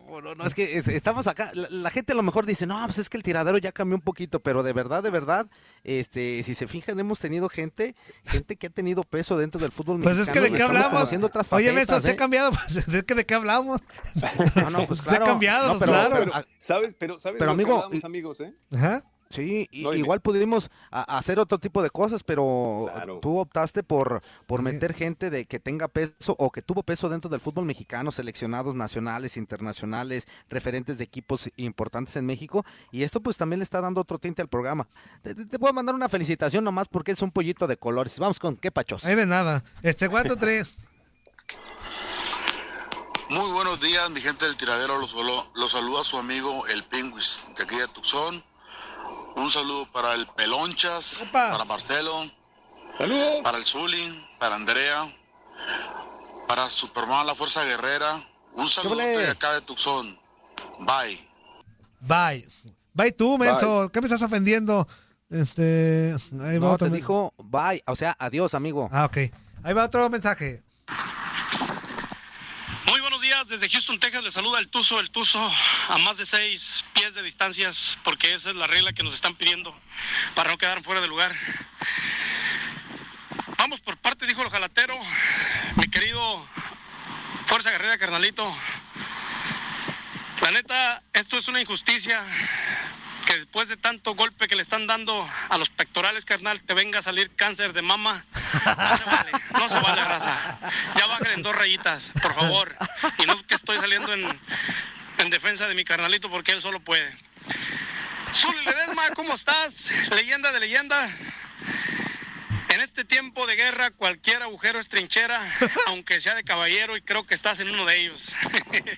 No, 0.07 0.21
no, 0.21 0.35
no, 0.35 0.45
es 0.47 0.55
que 0.55 0.79
es- 0.79 0.87
estamos 0.89 1.27
acá. 1.27 1.51
La, 1.55 1.67
la 1.71 1.91
gente 1.91 2.13
a 2.13 2.15
lo 2.15 2.23
mejor 2.23 2.47
dice, 2.47 2.67
no, 2.67 2.81
pues 2.85 2.99
es 2.99 3.09
que 3.11 3.17
el 3.17 3.23
tiradero 3.23 3.59
ya 3.59 3.73
cambió 3.73 3.97
un 3.97 4.03
poquito, 4.03 4.41
pero 4.41 4.63
de 4.63 4.73
verdad, 4.73 5.03
de 5.03 5.11
verdad, 5.11 5.47
este, 5.83 6.43
si 6.45 6.55
se 6.55 6.67
fijan, 6.69 6.99
hemos 7.01 7.19
tenido 7.19 7.49
gente, 7.49 7.95
gente 8.25 8.57
que 8.57 8.69
ha 8.69 8.71
tenido 8.71 9.03
peso 9.05 9.37
dentro 9.37 9.61
del 9.61 9.73
fútbol 9.73 10.01
Pues 10.03 10.19
es 10.19 10.29
que 10.29 10.41
de 10.41 10.51
mexicano 10.51 10.73
qué 10.79 10.85
hablamos. 10.85 11.13
otras 11.25 11.53
Oye, 11.53 11.73
facetas, 11.73 11.87
Beso, 11.97 12.01
se 12.01 12.11
¿eh? 12.11 12.13
ha 12.13 12.17
cambiado. 12.17 12.51
Pues, 12.53 12.87
¿de 12.87 13.05
qué, 13.05 13.15
de 13.15 13.27
qué 13.27 13.35
hablamos? 13.35 13.81
No, 14.57 14.71
no, 14.71 14.87
pues 14.87 15.01
Se 15.01 15.07
ha 15.11 15.17
claro. 15.17 15.27
cambiado, 15.27 15.67
No, 15.73 15.79
pues, 15.79 15.81
pero- 15.91 15.93
claro. 15.93 16.17
pero- 16.33 16.47
¿Sabes? 16.59 16.95
Pero, 16.99 17.19
¿sabes 17.19 17.39
Pero, 17.39 17.51
que 17.51 17.55
amigo, 17.55 17.83
hablamos, 17.83 18.05
amigos, 18.05 18.41
eh? 18.41 18.55
Ajá. 18.73 19.03
Sí, 19.35 19.67
y- 19.73 19.83
No, 19.83 19.95
igual 19.95 20.21
pudimos 20.21 20.71
a- 20.91 21.19
hacer 21.19 21.39
otro 21.41 21.59
tipo 21.59 21.83
de 21.83 21.91
cosas, 21.91 22.23
pero 22.23 22.89
Claro. 22.93 23.19
tú 23.21 23.39
optaste 23.39 23.83
por, 23.83 24.23
por 24.47 24.61
Sí. 24.61 24.65
meter 24.65 24.95
gente 24.95 25.29
de 25.31 25.47
que 25.47 25.59
tenga 25.59 25.89
peso 25.89 26.37
o 26.39 26.51
que 26.53 26.63
tuvo 26.63 26.83
peso 26.83 27.09
dentro 27.09 27.29
del 27.29 27.41
fútbol 27.41 27.65
mexicano, 27.65 28.13
seleccionados 28.13 28.75
nacionales, 28.75 29.37
internacionales, 29.37 30.27
referentes 30.49 30.99
de 30.99 31.05
equipos 31.05 31.51
importantes 31.57 32.15
en 32.17 32.27
México, 32.27 32.65
y 32.93 33.03
esto 33.03 33.21
pues 33.21 33.37
también 33.37 33.59
le 33.59 33.65
está 33.65 33.81
dando 33.81 34.01
otro 34.01 34.19
tinte 34.19 34.41
al 34.43 34.49
programa. 34.49 34.87
Te, 35.23 35.35
te- 35.35 35.47
te 35.47 35.59
puedo 35.59 35.73
mandar 35.73 35.95
una 35.95 36.09
felicitación 36.09 36.63
nomás 36.65 36.87
porque 36.89 37.13
es 37.13 37.23
un 37.23 37.33
pollito 37.33 37.67
de 37.67 37.77
colores. 37.77 38.19
Vamos 38.19 38.39
con 38.39 38.57
qué 38.57 38.71
pachos. 38.71 39.05
Ahí 39.05 39.15
de 39.17 39.27
nada. 39.27 39.65
Este, 39.83 40.09
cuatro, 40.09 40.37
tres. 40.39 40.77
Muy 43.31 43.51
buenos 43.53 43.81
días, 43.81 44.09
mi 44.11 44.21
gente 44.21 44.45
del 44.45 44.57
tiradero. 44.57 44.99
Los, 44.99 45.15
los 45.55 45.73
saluda 45.73 46.05
su 46.05 46.19
amigo 46.19 46.67
el 46.69 46.85
Pingüis, 46.85 47.47
de 47.57 47.65
aquí 47.65 47.77
de 47.77 47.89
Tucson. 47.89 48.43
Un 49.37 49.51
saludo 49.51 49.87
para 49.93 50.15
el 50.15 50.27
Pelonchas, 50.29 51.23
Opa. 51.23 51.51
para 51.53 51.65
Marcelo, 51.65 52.13
¡Saludos! 52.97 53.41
para 53.43 53.59
el 53.59 53.65
Zulin, 53.65 54.25
para 54.39 54.55
Andrea, 54.55 55.01
para 56.47 56.69
Superman 56.69 57.27
La 57.27 57.35
Fuerza 57.35 57.65
Guerrera. 57.65 58.23
Un 58.55 58.69
saludo 58.69 58.97
de 58.97 59.29
acá 59.29 59.53
de 59.55 59.61
Tucson. 59.63 60.17
Bye. 60.81 61.29
Bye. 62.01 62.49
Bye 62.93 63.13
tú, 63.13 63.37
menso. 63.39 63.91
¿Qué 63.93 64.01
me 64.01 64.07
estás 64.07 64.23
ofendiendo? 64.23 64.87
Este. 65.31 66.15
Ahí 66.43 66.59
va 66.59 66.69
No, 66.69 66.73
otro 66.75 66.89
te 66.89 66.97
dijo 66.97 67.35
bye, 67.39 67.83
o 67.87 67.97
sea, 67.97 68.15
adiós, 68.19 68.55
amigo. 68.55 68.89
Ah, 68.93 69.07
ok. 69.07 69.17
Ahí 69.65 69.73
va 69.75 69.85
otro 69.87 70.09
mensaje. 70.11 70.63
Desde 73.49 73.69
Houston, 73.69 74.01
Texas. 74.01 74.25
Le 74.25 74.31
saluda 74.31 74.59
el 74.59 74.69
Tuzo, 74.69 75.01
el 75.01 75.11
Tuzo 75.11 75.53
a 75.89 75.99
más 75.99 76.17
de 76.17 76.25
seis 76.25 76.83
pies 76.95 77.15
de 77.15 77.23
distancias, 77.23 77.99
porque 78.03 78.33
esa 78.33 78.51
es 78.51 78.57
la 78.57 78.67
regla 78.67 78.93
que 78.93 79.03
nos 79.03 79.13
están 79.13 79.35
pidiendo 79.35 79.79
para 80.35 80.51
no 80.51 80.57
quedar 80.57 80.83
fuera 80.83 81.01
de 81.03 81.09
lugar. 81.09 81.37
Vamos 83.59 83.81
por 83.83 83.99
parte, 83.99 84.27
dijo 84.27 84.43
el 84.43 84.49
jalatero, 84.49 84.99
mi 85.77 85.89
querido 85.89 86.49
Fuerza 87.47 87.71
Guerrera 87.71 87.99
Carnalito. 87.99 88.57
La 90.41 90.51
neta, 90.51 91.03
esto 91.13 91.37
es 91.37 91.47
una 91.47 91.61
injusticia 91.61 92.25
que 93.27 93.37
después 93.37 93.69
de 93.69 93.77
tanto 93.77 94.15
golpe 94.15 94.49
que 94.49 94.57
le 94.57 94.63
están 94.63 94.87
dando 94.87 95.29
a 95.51 95.59
los 95.59 95.69
pectorales, 95.69 96.25
carnal, 96.25 96.63
te 96.63 96.73
venga 96.73 97.01
a 97.01 97.03
salir 97.03 97.31
cáncer 97.37 97.73
de 97.75 97.83
mama. 97.83 98.25
No 98.65 98.97
se 98.99 99.05
vale, 99.05 99.31
no 99.53 99.69
se 99.69 99.81
vale, 99.81 100.05
raza. 100.05 100.59
Ya 100.97 101.07
bajen 101.07 101.33
en 101.33 101.43
dos 101.43 101.55
rayitas, 101.55 102.11
por 102.23 102.35
favor. 102.35 102.75
Y 103.19 103.27
no 103.27 103.43
que 103.47 103.55
estoy 103.55 103.79
saliendo 103.79 104.13
en, 104.13 104.41
en 105.19 105.31
defensa 105.31 105.69
de 105.69 105.75
mi 105.75 105.85
carnalito 105.85 106.31
porque 106.31 106.53
él 106.53 106.63
solo 106.63 106.81
puede. 106.81 107.11
Zuli 108.35 108.65
Ledesma, 108.65 109.11
¿cómo 109.15 109.35
estás? 109.35 109.91
Leyenda 110.11 110.53
de 110.53 110.61
leyenda. 110.61 111.09
En 112.71 112.81
este 112.81 113.05
tiempo 113.05 113.47
de 113.47 113.55
guerra, 113.55 113.93
cualquier 113.93 114.43
agujero 114.43 114.81
es 114.81 114.89
trinchera, 114.89 115.41
aunque 115.87 116.19
sea 116.19 116.35
de 116.35 116.43
caballero, 116.43 116.97
y 116.97 117.03
creo 117.03 117.25
que 117.25 117.37
estás 117.37 117.61
en 117.61 117.71
uno 117.71 117.85
de 117.85 118.01
ellos. 118.01 118.33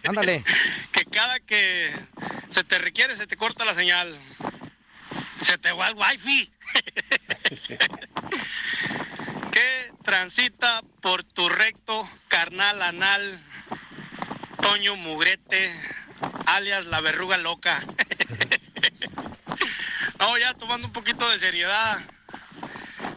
Ándale. 0.04 0.42
que 0.92 1.04
cada 1.04 1.38
que 1.40 1.94
se 2.48 2.64
te 2.64 2.78
requiere, 2.78 3.16
se 3.16 3.26
te 3.26 3.36
corta 3.36 3.66
la 3.66 3.74
señal. 3.74 4.18
Se 5.42 5.58
te 5.58 5.72
va 5.72 5.88
el 5.88 5.94
wifi. 5.94 6.50
transita 10.06 10.82
por 11.02 11.24
tu 11.24 11.48
recto 11.48 12.08
carnal 12.28 12.80
anal, 12.80 13.40
Toño 14.62 14.94
Mugrete, 14.94 15.74
alias 16.46 16.86
la 16.86 17.00
verruga 17.00 17.36
loca. 17.38 17.82
no, 20.20 20.38
ya 20.38 20.54
tomando 20.54 20.86
un 20.86 20.92
poquito 20.92 21.28
de 21.28 21.40
seriedad. 21.40 21.98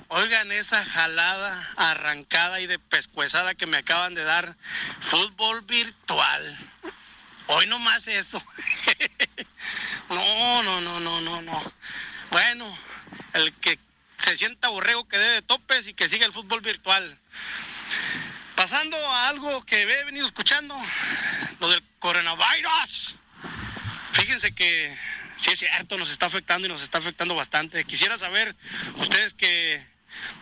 Oigan 0.08 0.52
esa 0.52 0.84
jalada 0.84 1.70
arrancada 1.78 2.60
y 2.60 2.66
de 2.66 2.80
pescuezada 2.80 3.54
que 3.54 3.68
me 3.68 3.78
acaban 3.78 4.16
de 4.16 4.24
dar. 4.24 4.58
Fútbol 5.00 5.62
virtual. 5.62 6.58
Hoy 7.46 7.68
no 7.68 7.78
más 7.78 8.08
eso. 8.08 8.44
no, 10.10 10.64
no, 10.64 10.82
no, 10.82 11.00
no, 11.00 11.22
no, 11.22 11.42
no. 11.44 11.74
Bueno, 12.32 12.76
el 13.34 13.54
que 13.54 13.78
se 14.20 14.38
sienta 14.38 14.68
borrego 14.68 15.08
que 15.08 15.18
dé 15.18 15.30
de 15.30 15.42
topes 15.42 15.88
y 15.88 15.94
que 15.94 16.10
siga 16.10 16.26
el 16.26 16.32
fútbol 16.32 16.62
virtual. 16.62 17.18
Pasando 18.56 18.98
a 18.98 19.30
algo 19.30 19.66
que 19.66 19.82
he 19.82 20.04
venido 20.04 20.26
escuchando, 20.26 20.76
lo 21.60 21.70
del 21.70 21.82
coronavirus. 22.00 23.16
Fíjense 24.12 24.52
que 24.54 24.96
sí 25.38 25.52
es 25.52 25.60
cierto, 25.60 25.98
nos 25.98 26.12
está 26.12 26.26
afectando 26.26 26.68
y 26.68 26.70
nos 26.70 26.82
está 26.82 26.98
afectando 26.98 27.34
bastante. 27.36 27.86
Quisiera 27.86 28.18
saber, 28.18 28.56
ustedes 28.98 29.34
que 29.34 29.82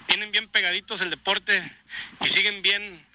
tienen 0.07 0.31
bien 0.31 0.47
pegaditos 0.47 1.01
el 1.01 1.11
deporte 1.11 1.61
y 2.21 2.29
siguen 2.29 2.63
bien 2.63 3.05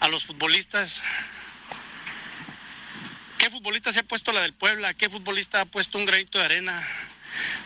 a 0.00 0.08
los 0.08 0.24
futbolistas. 0.24 1.02
¿Qué 3.38 3.48
futbolista 3.48 3.92
se 3.92 4.00
ha 4.00 4.02
puesto 4.02 4.32
la 4.32 4.42
del 4.42 4.52
Puebla? 4.52 4.92
¿Qué 4.92 5.08
futbolista 5.08 5.62
ha 5.62 5.64
puesto 5.64 5.96
un 5.96 6.04
granito 6.04 6.38
de 6.38 6.44
arena? 6.44 6.86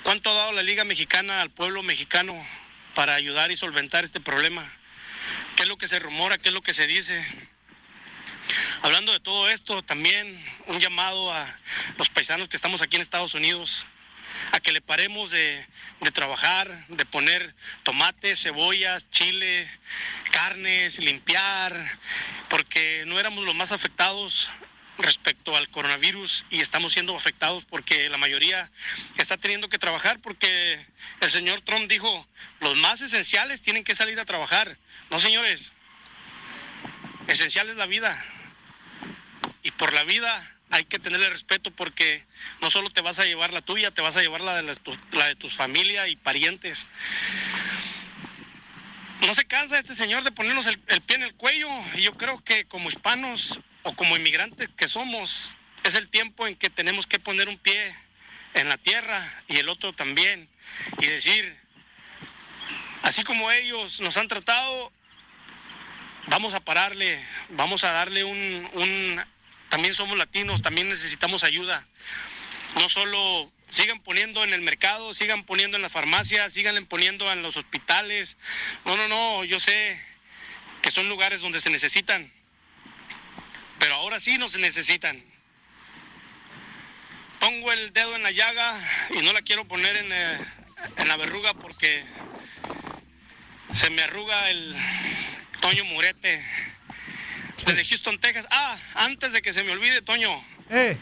¿Cuánto 0.02 0.30
ha 0.30 0.34
dado 0.34 0.52
la 0.52 0.64
Liga 0.64 0.84
Mexicana 0.84 1.42
al 1.42 1.50
pueblo 1.50 1.80
mexicano 1.84 2.34
para 2.96 3.14
ayudar 3.14 3.52
y 3.52 3.56
solventar 3.56 4.02
este 4.02 4.18
problema? 4.18 4.68
¿Qué 5.54 5.62
es 5.62 5.68
lo 5.68 5.78
que 5.78 5.86
se 5.86 6.00
rumora? 6.00 6.38
¿Qué 6.38 6.48
es 6.48 6.54
lo 6.54 6.60
que 6.60 6.74
se 6.74 6.88
dice? 6.88 7.24
Hablando 8.82 9.12
de 9.12 9.20
todo 9.20 9.48
esto, 9.48 9.84
también 9.84 10.44
un 10.66 10.80
llamado 10.80 11.32
a 11.32 11.46
los 11.98 12.10
paisanos 12.10 12.48
que 12.48 12.56
estamos 12.56 12.82
aquí 12.82 12.96
en 12.96 13.02
Estados 13.02 13.34
Unidos 13.34 13.86
a 14.50 14.58
que 14.58 14.72
le 14.72 14.80
paremos 14.80 15.30
de, 15.30 15.64
de, 16.00 16.10
trabajar, 16.10 16.84
de 16.88 17.06
poner 17.06 17.54
tomates, 17.84 18.42
cebollas, 18.42 19.08
chile, 19.10 19.70
carnes, 20.32 20.98
limpiar, 20.98 21.76
porque 22.48 23.04
no 23.06 23.20
éramos 23.20 23.44
los 23.44 23.54
más 23.54 23.70
afectados 23.70 24.50
respecto 24.98 25.56
al 25.56 25.68
coronavirus 25.68 26.46
y 26.50 26.60
estamos 26.60 26.92
siendo 26.92 27.16
afectados 27.16 27.64
porque 27.64 28.08
la 28.08 28.18
mayoría 28.18 28.70
está 29.16 29.36
teniendo 29.36 29.68
que 29.68 29.78
trabajar 29.78 30.20
porque 30.20 30.84
el 31.20 31.30
señor 31.30 31.60
Trump 31.62 31.88
dijo, 31.88 32.26
los 32.60 32.76
más 32.76 33.00
esenciales 33.00 33.62
tienen 33.62 33.84
que 33.84 33.94
salir 33.94 34.18
a 34.20 34.24
trabajar. 34.24 34.76
No, 35.10 35.18
señores, 35.18 35.72
esencial 37.26 37.68
es 37.68 37.76
la 37.76 37.86
vida. 37.86 38.22
Y 39.62 39.70
por 39.70 39.92
la 39.92 40.04
vida 40.04 40.52
hay 40.70 40.84
que 40.84 40.98
tenerle 40.98 41.30
respeto 41.30 41.70
porque 41.70 42.24
no 42.60 42.70
solo 42.70 42.90
te 42.90 43.00
vas 43.00 43.18
a 43.18 43.24
llevar 43.24 43.52
la 43.52 43.62
tuya, 43.62 43.90
te 43.90 44.00
vas 44.00 44.16
a 44.16 44.22
llevar 44.22 44.40
la 44.40 44.60
de, 44.60 44.76
la, 45.12 45.26
de 45.26 45.36
tus 45.36 45.54
familia 45.54 46.08
y 46.08 46.16
parientes. 46.16 46.86
No 49.20 49.34
se 49.34 49.44
cansa 49.44 49.78
este 49.78 49.94
señor 49.94 50.24
de 50.24 50.32
ponernos 50.32 50.66
el, 50.66 50.80
el, 50.88 51.00
pie 51.00 51.16
en 51.16 51.22
el 51.22 51.34
cuello 51.34 51.68
y 51.94 52.02
yo 52.02 52.14
creo 52.14 52.42
que 52.42 52.64
como 52.64 52.88
hispanos 52.88 53.60
o 53.82 53.94
como 53.94 54.16
inmigrantes 54.16 54.68
que 54.76 54.88
somos, 54.88 55.56
es 55.84 55.94
el 55.94 56.08
tiempo 56.08 56.46
en 56.46 56.56
que 56.56 56.70
tenemos 56.70 57.06
que 57.06 57.18
poner 57.18 57.48
un 57.48 57.58
pie 57.58 57.94
en 58.54 58.68
la 58.68 58.78
tierra 58.78 59.20
y 59.48 59.56
el 59.56 59.68
otro 59.68 59.92
también 59.92 60.48
y 60.98 61.06
decir, 61.06 61.56
así 63.02 63.24
como 63.24 63.50
ellos 63.50 64.00
nos 64.00 64.16
han 64.16 64.28
tratado, 64.28 64.92
vamos 66.26 66.54
a 66.54 66.60
pararle, 66.60 67.24
vamos 67.50 67.84
a 67.84 67.92
darle 67.92 68.24
un, 68.24 69.22
también 69.68 69.94
somos 69.94 70.16
latinos, 70.16 70.62
también 70.62 70.88
necesitamos 70.88 71.44
ayuda. 71.44 71.86
No 72.76 72.88
solo 72.88 73.50
sigan 73.70 74.00
poniendo 74.00 74.44
en 74.44 74.52
el 74.52 74.60
mercado, 74.60 75.14
sigan 75.14 75.44
poniendo 75.44 75.76
en 75.76 75.82
las 75.82 75.92
farmacias, 75.92 76.52
sigan 76.52 76.84
poniendo 76.86 77.30
en 77.32 77.42
los 77.42 77.56
hospitales. 77.56 78.36
No, 78.84 78.96
no, 78.96 79.08
no, 79.08 79.44
yo 79.44 79.58
sé 79.60 80.00
que 80.82 80.90
son 80.90 81.08
lugares 81.08 81.40
donde 81.40 81.60
se 81.60 81.70
necesitan, 81.70 82.32
pero 83.82 83.96
ahora 83.96 84.20
sí 84.20 84.38
no 84.38 84.48
se 84.48 84.60
necesitan. 84.60 85.20
Pongo 87.40 87.72
el 87.72 87.92
dedo 87.92 88.14
en 88.14 88.22
la 88.22 88.30
llaga 88.30 88.80
y 89.10 89.22
no 89.22 89.32
la 89.32 89.42
quiero 89.42 89.66
poner 89.66 89.96
en, 89.96 90.12
eh, 90.12 90.38
en 90.98 91.08
la 91.08 91.16
verruga 91.16 91.52
porque 91.54 92.04
se 93.72 93.90
me 93.90 94.02
arruga 94.02 94.50
el 94.50 94.76
Toño 95.58 95.84
Murete 95.86 96.46
desde 97.66 97.84
Houston, 97.84 98.20
Texas. 98.20 98.46
Ah, 98.52 98.78
antes 98.94 99.32
de 99.32 99.42
que 99.42 99.52
se 99.52 99.64
me 99.64 99.72
olvide, 99.72 100.00
Toño. 100.00 100.30
Eh. 100.70 100.96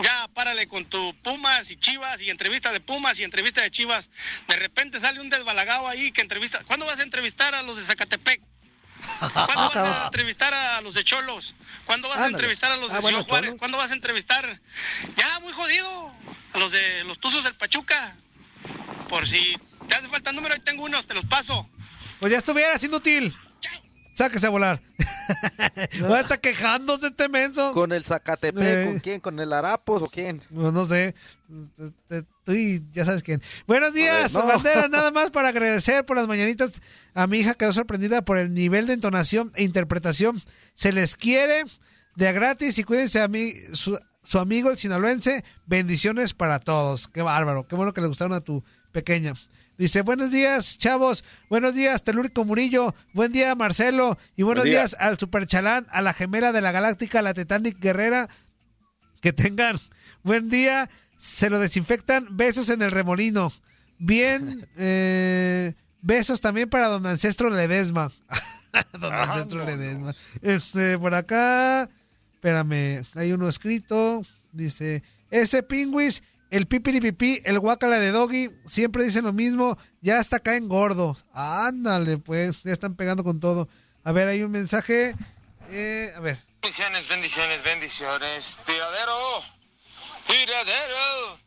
Ya, 0.00 0.28
párale 0.32 0.66
con 0.68 0.86
tu 0.86 1.14
Pumas 1.20 1.70
y 1.70 1.76
Chivas 1.76 2.22
y 2.22 2.30
entrevista 2.30 2.72
de 2.72 2.80
Pumas 2.80 3.20
y 3.20 3.24
entrevista 3.24 3.60
de 3.60 3.70
Chivas. 3.70 4.08
De 4.48 4.56
repente 4.56 4.98
sale 4.98 5.20
un 5.20 5.28
desbalagado 5.28 5.86
ahí 5.88 6.10
que 6.10 6.22
entrevista. 6.22 6.64
¿Cuándo 6.64 6.86
vas 6.86 7.00
a 7.00 7.02
entrevistar 7.02 7.54
a 7.54 7.62
los 7.62 7.76
de 7.76 7.84
Zacatepec? 7.84 8.40
¿Cuándo 9.18 9.54
vas 9.68 9.76
a 9.76 10.04
entrevistar 10.06 10.54
a 10.54 10.80
los 10.80 10.94
de 10.94 11.04
Cholos? 11.04 11.54
¿Cuándo 11.84 12.08
vas 12.08 12.18
Ándale. 12.18 12.34
a 12.34 12.38
entrevistar 12.38 12.72
a 12.72 12.76
los 12.76 12.90
de 12.90 12.96
Ah, 12.96 13.00
bueno, 13.00 13.18
Ciudad 13.18 13.28
Juárez? 13.28 13.48
Cholos. 13.50 13.58
¿Cuándo 13.58 13.78
vas 13.78 13.90
a 13.90 13.94
entrevistar? 13.94 14.60
Ya, 15.16 15.40
muy 15.40 15.52
jodido. 15.52 16.12
A 16.52 16.58
los 16.58 16.70
de 16.72 17.04
los 17.04 17.18
Tuzos 17.18 17.44
del 17.44 17.54
Pachuca. 17.54 18.16
Por 19.08 19.26
si 19.26 19.56
te 19.88 19.94
hace 19.94 20.08
falta 20.08 20.32
número, 20.32 20.54
ahí 20.54 20.60
tengo 20.60 20.84
unos, 20.84 21.06
te 21.06 21.14
los 21.14 21.24
paso. 21.26 21.68
Pues 22.20 22.32
ya 22.32 22.38
estuvieras 22.38 22.82
inútil. 22.84 23.36
Sáquese 24.14 24.46
a 24.46 24.50
volar. 24.50 24.80
Va 26.10 26.18
a 26.18 26.20
estar 26.20 26.40
quejándose 26.40 27.06
este 27.08 27.28
menso. 27.28 27.72
¿Con 27.72 27.92
el 27.92 28.04
Zacatepec? 28.04 28.62
Eh. 28.62 28.84
¿Con 28.86 28.98
quién? 29.00 29.20
¿Con 29.20 29.40
el 29.40 29.52
Arapos 29.52 30.02
o 30.02 30.08
quién? 30.08 30.42
Pues 30.54 30.72
no 30.72 30.84
sé. 30.84 31.14
Te- 32.08 32.24
Tú 32.44 32.52
y 32.52 32.82
ya 32.92 33.04
sabes 33.04 33.22
quién. 33.22 33.40
Buenos 33.68 33.94
días, 33.94 34.34
A 34.34 34.40
ver, 34.40 34.48
no. 34.48 34.54
bandera. 34.54 34.88
Nada 34.90 35.10
más 35.12 35.30
para 35.30 35.48
agradecer 35.48 36.04
por 36.04 36.16
las 36.16 36.26
mañanitas. 36.26 36.72
A 37.14 37.26
mi 37.26 37.38
hija 37.38 37.54
quedó 37.54 37.72
sorprendida 37.72 38.22
por 38.22 38.36
el 38.36 38.52
nivel 38.52 38.86
de 38.86 38.94
entonación 38.94 39.52
e 39.54 39.62
interpretación. 39.62 40.42
Se 40.74 40.92
les 40.92 41.16
quiere 41.16 41.64
de 42.16 42.28
a 42.28 42.32
gratis 42.32 42.78
y 42.78 42.84
cuídense 42.84 43.20
a 43.20 43.28
mí, 43.28 43.52
su, 43.74 43.98
su 44.24 44.38
amigo 44.40 44.70
el 44.70 44.76
sinaloense. 44.76 45.44
Bendiciones 45.66 46.34
para 46.34 46.58
todos. 46.58 47.06
Qué 47.08 47.22
bárbaro. 47.22 47.66
Qué 47.66 47.76
bueno 47.76 47.92
que 47.94 48.00
le 48.00 48.08
gustaron 48.08 48.32
a 48.32 48.40
tu 48.40 48.64
pequeña. 48.90 49.34
Dice, 49.82 50.02
buenos 50.02 50.30
días, 50.30 50.78
chavos. 50.78 51.24
Buenos 51.50 51.74
días, 51.74 52.04
Telúrico 52.04 52.44
Murillo. 52.44 52.94
Buen 53.14 53.32
día, 53.32 53.52
Marcelo. 53.56 54.16
Y 54.36 54.44
buenos 54.44 54.62
Buen 54.62 54.70
día. 54.70 54.78
días 54.82 54.96
al 55.00 55.18
Super 55.18 55.44
Chalán, 55.44 55.88
a 55.90 56.02
la 56.02 56.14
gemela 56.14 56.52
de 56.52 56.60
la 56.60 56.70
Galáctica, 56.70 57.20
la 57.20 57.34
Titanic 57.34 57.80
Guerrera. 57.80 58.28
Que 59.20 59.32
tengan 59.32 59.80
buen 60.22 60.48
día. 60.48 60.88
Se 61.18 61.50
lo 61.50 61.58
desinfectan. 61.58 62.28
Besos 62.36 62.68
en 62.68 62.80
el 62.82 62.92
remolino. 62.92 63.52
Bien. 63.98 64.68
eh, 64.76 65.74
besos 66.00 66.40
también 66.40 66.70
para 66.70 66.86
don 66.86 67.04
Ancestro 67.04 67.50
Ledesma. 67.50 68.12
don 69.00 69.12
Ancestro 69.12 69.64
Ledesma. 69.64 70.14
Este, 70.42 70.96
por 70.96 71.12
acá. 71.12 71.90
Espérame. 72.34 73.02
Hay 73.16 73.32
uno 73.32 73.48
escrito. 73.48 74.22
Dice. 74.52 75.02
Ese 75.32 75.64
pingüis. 75.64 76.22
El 76.52 76.66
pipiripipí, 76.66 77.40
el 77.46 77.58
guacala 77.58 77.98
de 77.98 78.10
doggy, 78.10 78.50
siempre 78.66 79.04
dicen 79.04 79.24
lo 79.24 79.32
mismo, 79.32 79.78
ya 80.02 80.18
hasta 80.18 80.38
caen 80.38 80.68
gordos. 80.68 81.24
Ándale, 81.32 82.18
pues, 82.18 82.62
ya 82.62 82.72
están 82.74 82.94
pegando 82.94 83.24
con 83.24 83.40
todo. 83.40 83.70
A 84.04 84.12
ver, 84.12 84.28
hay 84.28 84.42
un 84.42 84.50
mensaje. 84.50 85.14
eh, 85.70 86.12
a 86.14 86.20
ver, 86.20 86.38
Bendiciones, 86.60 87.08
bendiciones, 87.08 87.62
bendiciones. 87.62 88.58
Tiradero, 88.66 89.42
tiradero. 90.26 91.38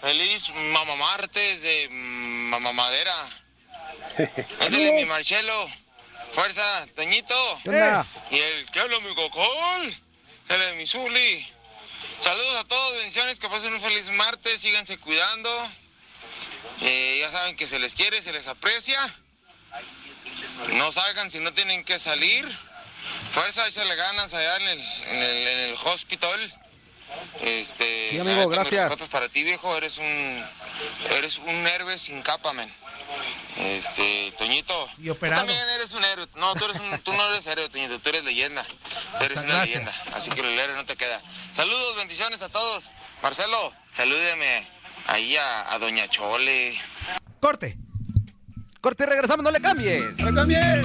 Feliz 0.00 0.48
mamá 0.72 0.96
martes 0.96 1.60
de 1.62 1.88
mamá 1.90 2.72
madera. 2.72 3.14
Es 4.18 4.70
de 4.70 4.92
mi 4.92 5.04
Marcelo. 5.04 5.52
Fuerza, 6.32 6.86
Toñito. 6.96 7.34
¿Qué 7.62 7.68
onda? 7.68 8.06
Y 8.30 8.36
el 8.38 8.70
que 8.70 8.80
habla 8.80 8.98
mi 9.00 9.14
cocol. 9.14 9.82
El 10.48 10.58
de 10.60 10.76
mi 10.76 10.86
Zuli. 10.86 11.46
Saludos 12.18 12.56
a 12.56 12.64
todos, 12.64 12.96
bendiciones, 12.96 13.38
que 13.38 13.48
pasen 13.48 13.74
un 13.74 13.80
feliz 13.80 14.08
martes, 14.10 14.60
síganse 14.60 14.98
cuidando. 14.98 15.50
Eh, 16.80 17.18
ya 17.20 17.30
saben 17.30 17.56
que 17.56 17.66
se 17.66 17.78
les 17.78 17.94
quiere, 17.94 18.20
se 18.22 18.32
les 18.32 18.46
aprecia. 18.48 18.98
No 20.72 20.90
salgan 20.92 21.30
si 21.30 21.40
no 21.40 21.52
tienen 21.52 21.84
que 21.84 21.98
salir. 21.98 22.46
Fuerza, 23.32 23.66
échale 23.68 23.94
ganas 23.96 24.32
allá 24.32 24.56
en 24.56 24.68
el, 24.68 24.80
en 24.80 25.22
el, 25.22 25.48
en 25.48 25.58
el 25.70 25.74
hospital. 25.84 26.60
Este, 27.42 28.10
Sí, 28.12 28.18
amigo, 28.18 28.48
mis 28.48 28.56
gracias. 28.56 29.08
para 29.10 29.28
ti, 29.28 29.42
viejo. 29.42 29.76
Eres 29.76 29.98
un, 29.98 30.44
eres 31.10 31.38
un 31.38 31.66
héroe 31.66 31.98
sin 31.98 32.22
capa, 32.22 32.52
men. 32.54 32.72
Este, 33.56 34.32
Toñito. 34.38 34.88
Y 34.98 35.08
operado. 35.10 35.42
Tú 35.42 35.48
también 35.48 35.68
eres 35.76 35.92
un 35.92 36.04
héroe. 36.04 36.26
No, 36.36 36.54
tú, 36.54 36.64
eres 36.64 36.76
un- 36.80 36.98
tú 37.00 37.12
no 37.12 37.24
eres 37.30 37.46
héroe, 37.46 37.68
Toñito. 37.68 37.98
Tú 38.00 38.08
eres 38.10 38.24
leyenda. 38.24 38.64
Tú 39.18 39.24
eres 39.24 39.38
una 39.38 39.46
Gracias. 39.56 39.68
leyenda. 39.84 40.16
Así 40.16 40.30
que 40.30 40.40
el 40.40 40.58
héroe 40.58 40.76
no 40.76 40.84
te 40.84 40.96
queda. 40.96 41.20
Saludos, 41.52 41.96
bendiciones 41.96 42.42
a 42.42 42.48
todos. 42.48 42.90
Marcelo, 43.22 43.72
salúdeme 43.90 44.66
ahí 45.06 45.36
a, 45.36 45.72
a 45.72 45.78
Doña 45.78 46.08
Chole. 46.08 46.78
Corte. 47.40 47.78
Corte, 48.80 49.06
regresamos, 49.06 49.44
no 49.44 49.50
le 49.50 49.60
cambies. 49.62 50.18
¡No 50.18 50.34
cambies! 50.34 50.84